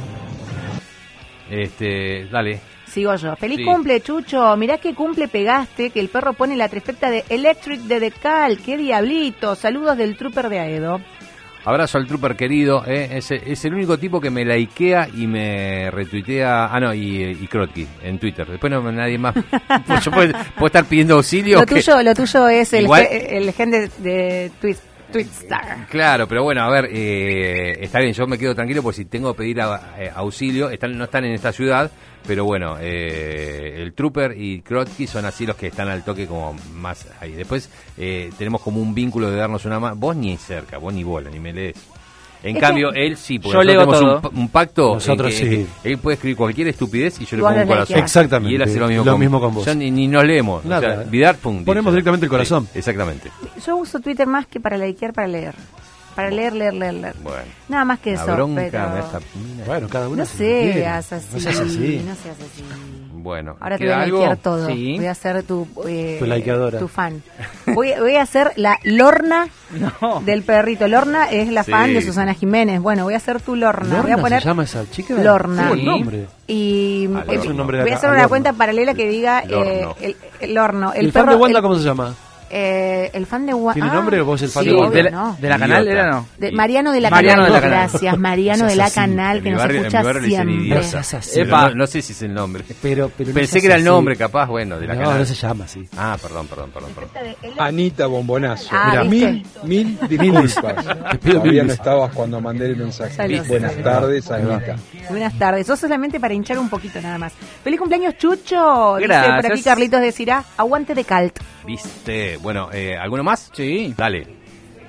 Este, 1.52 2.26
dale. 2.32 2.60
Sigo 2.88 3.16
yo. 3.16 3.36
Feliz 3.36 3.58
Sí. 3.58 3.64
cumple, 3.66 4.02
Chucho. 4.02 4.56
Mirá 4.58 4.78
qué 4.78 4.94
cumple 4.96 5.28
pegaste, 5.28 5.92
que 5.92 6.00
el 6.00 6.10
perro 6.10 6.34
pone 6.34 6.56
la 6.58 6.68
trifecta 6.70 7.10
de 7.10 7.24
Electric 7.30 7.82
de 7.82 8.00
Decal. 8.00 8.58
¡Qué 8.60 8.78
diablito! 8.78 9.56
Saludos 9.56 9.98
del 9.98 10.18
trooper 10.18 10.50
de 10.50 10.60
Aedo. 10.60 11.02
Abrazo 11.64 12.00
al 12.00 12.08
trooper 12.08 12.36
querido, 12.36 12.84
¿eh? 12.88 13.10
es, 13.18 13.30
es 13.30 13.66
el 13.66 13.76
único 13.76 13.96
tipo 14.00 14.20
que 14.20 14.32
me 14.32 14.44
likea 14.44 15.08
y 15.16 15.28
me 15.28 15.92
retuitea, 15.92 16.66
ah 16.66 16.80
no, 16.80 16.92
y, 16.92 17.22
y 17.24 17.48
en 18.04 18.18
Twitter. 18.18 18.48
Después 18.48 18.72
no 18.72 18.92
nadie 18.92 19.20
más. 19.20 19.36
Pues 19.86 20.04
yo 20.06 20.10
puedo, 20.12 20.34
puedo 20.56 20.66
estar 20.68 20.86
pidiendo 20.86 21.16
auxilio. 21.18 21.60
Lo 21.60 21.66
que- 21.68 21.76
tuyo, 21.76 22.02
lo 22.02 22.16
tuyo 22.16 22.48
es 22.48 22.74
el, 22.74 22.86
Igual- 22.86 23.06
ge- 23.08 23.38
el 23.38 23.54
gen 23.54 23.70
de, 23.70 23.88
de 24.00 24.52
Twit- 24.60 24.80
Twitstar. 25.12 25.88
Claro, 25.90 26.28
pero 26.28 26.44
bueno, 26.44 26.62
a 26.62 26.70
ver, 26.70 26.90
eh, 26.92 27.78
está 27.84 28.00
bien, 28.00 28.14
yo 28.14 28.26
me 28.28 28.38
quedo 28.38 28.56
tranquilo 28.56 28.82
porque 28.82 28.98
si 28.98 29.06
tengo 29.06 29.34
que 29.34 29.38
pedir 29.40 29.62
a- 29.62 29.96
eh, 29.98 30.12
auxilio, 30.14 30.70
están, 30.70 30.98
no 30.98 31.04
están 31.06 31.26
en 31.26 31.34
esta 31.34 31.52
ciudad, 31.52 31.92
pero 32.26 32.46
bueno, 32.46 32.78
eh, 32.80 33.76
el 33.82 33.94
Trooper 33.94 34.36
y 34.38 34.62
Krotsky 34.62 35.08
son 35.08 35.26
así 35.26 35.46
los 35.46 35.56
que 35.56 35.68
están 35.68 35.88
al 35.90 36.04
toque 36.04 36.28
como 36.28 36.56
más 36.76 37.08
ahí. 37.20 37.32
Después 37.34 37.70
eh, 37.98 38.32
tenemos 38.38 38.62
como 38.62 38.82
un 38.82 38.94
vínculo 38.94 39.30
de 39.30 39.38
darnos 39.38 39.66
una 39.66 39.80
mano. 39.80 39.96
Vos 39.96 40.16
ni 40.16 40.38
cerca, 40.38 40.78
vos 40.78 40.94
ni 40.94 41.04
bola, 41.04 41.30
ni 41.30 41.40
me 41.40 41.52
lees. 41.54 41.76
En 42.44 42.56
Es 42.58 42.62
cambio, 42.62 42.92
que- 42.92 43.06
él 43.06 43.18
sí, 43.18 43.38
porque 43.38 43.54
Yo 43.54 43.64
leo 43.64 43.86
nosotros 43.86 44.00
tenemos 44.00 44.16
un, 44.16 44.22
todo. 44.32 44.42
un 44.42 44.50
pacto. 44.50 44.88
en 44.88 44.94
Nosotros 44.96 45.32
que- 45.32 45.38
sí. 45.38 45.68
Él 45.84 45.98
puede 46.00 46.16
escribir 46.16 46.38
cualquier 46.38 46.68
estupidez 46.70 47.22
y 47.22 47.26
yo 47.26 47.38
le 47.38 47.44
pongo 47.44 47.62
un 47.62 47.68
corazón. 47.68 48.00
Exactamente. 48.00 48.52
Y 48.52 48.56
él 48.56 48.62
hace 48.64 48.80
lo 48.80 48.88
mismo, 48.88 49.04
Lo 49.06 49.12
con, 49.12 49.20
mismo 49.20 49.40
con 49.40 49.54
vos. 49.54 49.66
Ya 49.66 49.76
ni, 49.76 49.92
ni 49.92 50.08
nos 50.08 50.24
leemos. 50.26 50.66
Nada. 50.66 50.80
O 50.80 50.96
sea, 51.02 51.04
Vidar, 51.04 51.36
pum. 51.38 51.64
Ponemos 51.64 51.92
dicho. 51.92 51.98
directamente 51.98 52.26
el 52.26 52.30
corazón. 52.32 52.68
Sí, 52.74 52.80
exactamente. 52.80 53.30
Yo 53.66 53.78
uso 53.78 54.00
Twitter 54.00 54.26
más 54.28 54.48
que 54.48 54.60
para 54.60 54.78
likear, 54.78 55.14
para 55.14 55.28
leer. 55.28 55.54
Para 56.16 56.30
leer, 56.30 56.54
leer, 56.54 56.74
leer, 56.74 56.94
leer. 56.96 57.16
Bueno. 57.24 57.44
Nada 57.70 57.86
más 57.86 58.00
que 58.00 58.12
La 58.14 58.24
eso, 58.24 58.34
bronca 58.36 58.62
pero... 58.70 59.66
Bueno, 59.66 59.88
cada 59.88 60.08
uno 60.10 60.18
No 60.18 60.26
seas 60.26 61.14
así, 61.14 61.28
No 61.34 61.40
seas 61.40 61.60
así. 61.60 62.04
no 62.06 62.16
seas 62.16 62.36
así. 62.38 62.64
Bueno, 63.22 63.56
Ahora 63.60 63.78
te 63.78 63.84
¿queda 63.84 63.96
voy 63.96 64.02
a 64.02 64.04
algo? 64.06 64.18
likear 64.20 64.38
todo. 64.38 64.68
Sí. 64.68 64.96
Voy 64.98 65.06
a 65.06 65.16
ser 65.16 65.44
tu... 65.44 65.68
eh, 65.88 66.18
Tu 66.20 66.26
likeadora. 66.26 66.80
Tu 66.80 66.88
fan. 66.88 67.22
Voy, 67.68 67.92
voy 68.00 68.16
a 68.16 68.26
ser 68.26 68.52
la 68.56 68.78
Lorna 68.84 69.48
No. 70.02 70.22
del 70.26 70.44
perrito. 70.44 70.88
Lorna 70.88 71.30
es 71.30 71.50
la 71.52 71.64
Sí. 71.64 71.72
fan 71.72 71.94
de 71.94 72.02
Susana 72.02 72.34
Jiménez. 72.34 72.82
Bueno, 72.82 73.04
voy 73.04 73.14
a 73.14 73.20
ser 73.20 73.40
tu 73.42 73.56
Lorna. 73.56 73.88
voy 74.02 74.12
a 74.12 74.16
¿Lorna 74.16 74.18
poner 74.18 74.42
se 74.42 74.48
llama 74.48 74.64
esa 74.64 74.90
chica? 74.90 75.14
Lorna. 75.16 75.72
Sí. 75.74 75.84
nombre. 75.84 76.26
Y 76.48 77.06
Ah, 77.06 77.10
eh, 77.10 77.14
Lorna. 77.28 77.34
Es 77.34 77.46
un 77.46 77.58
nombre 77.58 77.78
de 77.78 77.84
voy 77.84 77.92
a 77.92 77.96
hacer 77.96 78.10
una 78.10 78.18
Lorna. 78.18 78.30
cuenta 78.30 78.54
paralela 78.54 78.94
que 78.94 79.08
diga 79.08 79.44
Lorno. 79.46 79.66
eh, 79.72 79.88
el, 80.02 80.16
el 80.40 80.54
Lorno. 80.54 80.94
¿El, 80.94 81.06
El, 81.06 81.12
fan 81.12 81.24
perro, 81.26 81.36
de 81.38 81.42
Wanda 81.42 81.60
el, 81.60 81.64
cómo 81.64 81.76
se 81.76 81.84
llama? 81.84 82.14
Eh, 82.52 83.10
el 83.14 83.26
fan 83.26 83.46
de 83.46 83.54
Wanda. 83.54 83.74
¿Tiene 83.74 83.90
nombre 83.96 84.22
o 84.22 84.26
vos 84.26 84.42
el 84.42 84.50
fan 84.50 84.64
sí, 84.64 84.70
de 84.70 84.76
Wanda? 84.76 84.90
obvio, 84.90 85.04
de, 85.04 85.10
la, 85.10 85.12
no. 85.12 85.38
de 85.40 85.50
la 85.50 85.58
canal 85.60 85.84
Idiota. 85.84 86.02
era 86.02 86.12
no. 86.12 86.28
De 86.38 86.52
Mariano 86.52 86.92
de 86.92 87.02
la 87.02 87.10
Mariano 87.10 87.44
Canal. 87.44 87.48
de 87.48 87.54
la 87.54 87.62
Canal. 87.62 87.90
Gracias, 87.90 88.18
Mariano 88.18 88.66
de 88.68 88.76
la. 88.76 88.92
Canal, 88.92 89.42
que 89.42 89.52
nos 89.52 89.62
barrio- 89.62 89.78
en 89.78 90.48
mi 90.48 90.72
escucha 90.72 91.04
siempre. 91.22 91.42
Epa. 91.44 91.70
No, 91.70 91.76
no 91.76 91.88
sé 91.88 92.02
si 92.02 92.14
es 92.14 92.22
el 92.22 92.34
nombre. 92.34 92.64
Pero, 92.82 93.12
pero 93.18 93.30
no 93.30 93.36
Pensé 93.36 93.52
seas 93.54 93.62
que 93.62 93.68
era 93.68 93.76
el 93.78 93.84
nombre, 93.84 94.16
capaz, 94.16 94.48
bueno, 94.48 94.80
de 94.80 94.88
la 94.88 94.96
No, 94.96 95.02
canal. 95.02 95.20
no 95.20 95.26
se 95.26 95.34
llama 95.36 95.66
así. 95.66 95.88
Ah, 95.98 96.18
perdón, 96.22 96.48
perdón, 96.48 96.72
perdón. 96.72 96.90
perdón. 96.94 97.54
Anita 97.58 98.08
Bombonazo. 98.08 98.70
Ah, 98.72 99.04
Mira, 99.08 99.32
¿viste? 99.32 99.44
mil, 99.64 99.98
mil 100.10 100.42
disculpas. 100.42 100.86
Todavía 101.20 101.64
no 101.64 101.74
estabas 101.74 102.14
cuando 102.14 102.40
mandé 102.42 102.66
el 102.68 102.76
mensaje. 102.78 103.14
Saludos. 103.16 103.48
Buenas 103.48 103.76
tardes, 103.78 104.30
Anita. 104.32 104.76
Buenas 105.10 105.38
tardes. 105.38 105.62
Eso 105.62 105.76
solamente 105.76 106.20
para 106.20 106.34
hinchar 106.34 106.58
un 106.60 106.70
poquito 106.70 107.00
nada 107.02 107.18
más. 107.18 107.34
Feliz 107.64 107.80
cumpleaños, 107.80 108.18
Chucho. 108.18 108.96
Dice 108.98 109.08
por 109.08 109.18
Gracias. 109.18 109.52
aquí 109.52 109.64
Carlitos 109.64 110.02
de 110.02 110.12
Cirá. 110.12 110.44
Aguante 110.58 110.94
de 110.96 111.04
Calt. 111.04 111.40
Viste. 111.66 112.38
Bueno, 112.38 112.70
eh, 112.74 112.98
¿alguno 112.98 113.24
más? 113.24 113.52
Sí. 113.54 113.94
Dale. 113.98 114.28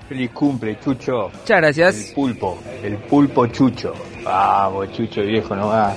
Feliz 0.08 0.30
cumple, 0.30 0.78
Chucho. 0.80 1.30
Muchas 1.32 1.56
gracias. 1.58 2.08
El 2.08 2.14
pulpo, 2.14 2.58
el 2.82 2.96
pulpo 2.98 3.46
Chucho. 3.46 3.94
Vamos, 4.24 4.92
Chucho 4.92 5.22
viejo 5.22 5.54
nomás. 5.56 5.96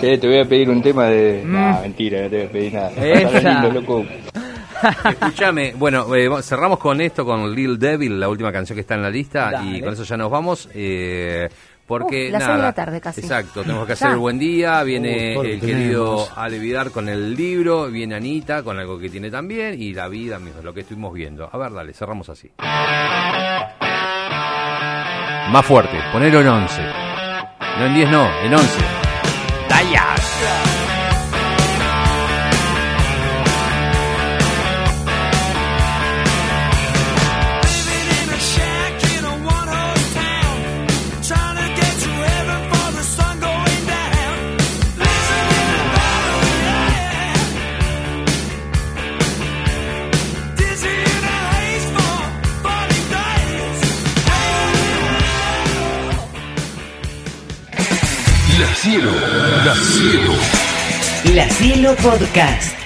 Che, 0.00 0.18
te 0.18 0.26
voy 0.26 0.40
a 0.40 0.44
pedir 0.44 0.70
un 0.70 0.80
tema 0.82 1.06
de. 1.06 1.42
No, 1.44 1.80
mentira, 1.82 2.22
no 2.22 2.30
te 2.30 2.36
voy 2.38 2.46
a 2.46 2.50
pedir 2.50 2.74
nada. 2.74 2.90
Esa. 2.90 3.62
Lindo, 3.62 3.80
loco. 3.80 4.04
Escúchame, 5.10 5.74
bueno, 5.76 6.14
eh, 6.14 6.28
cerramos 6.42 6.78
con 6.78 7.00
esto, 7.02 7.24
con 7.24 7.54
Lil 7.54 7.78
Devil, 7.78 8.18
la 8.18 8.30
última 8.30 8.50
canción 8.50 8.76
que 8.76 8.80
está 8.80 8.94
en 8.94 9.02
la 9.02 9.10
lista, 9.10 9.50
Dale. 9.50 9.76
y 9.76 9.80
con 9.82 9.92
eso 9.92 10.04
ya 10.04 10.16
nos 10.16 10.30
vamos. 10.30 10.70
Eh, 10.74 11.48
porque 11.90 12.26
Uf, 12.26 12.32
las 12.32 12.40
nada, 12.42 12.52
seis 12.52 12.56
de 12.58 12.62
la 12.68 12.72
tarde 12.72 13.00
casi. 13.00 13.20
Exacto, 13.20 13.62
tenemos 13.62 13.82
que 13.84 13.88
Ya. 13.90 13.94
hacer 13.94 14.10
el 14.12 14.16
buen 14.18 14.38
día. 14.38 14.82
Viene 14.84 15.36
Uh, 15.36 15.42
el 15.42 15.60
que 15.60 15.66
querido. 15.66 16.28
Ale 16.36 16.58
Vidar 16.60 16.90
con 16.92 17.08
el 17.08 17.34
libro, 17.34 17.88
viene 17.88 18.14
Anita 18.14 18.62
con 18.62 18.78
algo 18.78 18.96
que 18.98 19.08
tiene 19.10 19.28
también, 19.30 19.74
y 19.82 19.92
la 19.92 20.06
vida, 20.08 20.38
mismo, 20.38 20.62
lo 20.62 20.72
que 20.72 20.80
estuvimos 20.82 21.12
viendo. 21.12 21.50
A 21.52 21.58
ver, 21.58 21.72
dale, 21.72 21.92
cerramos 21.92 22.28
así. 22.28 22.48
Más 25.50 25.66
fuerte, 25.66 25.98
ponelo 26.12 26.40
en 26.42 26.46
11. 26.48 26.82
No 27.80 27.86
en 27.86 27.94
10, 27.94 28.10
no, 28.10 28.28
en 28.44 28.54
11. 28.54 28.78
¡Daya! 29.68 30.04
Podcast. 62.00 62.79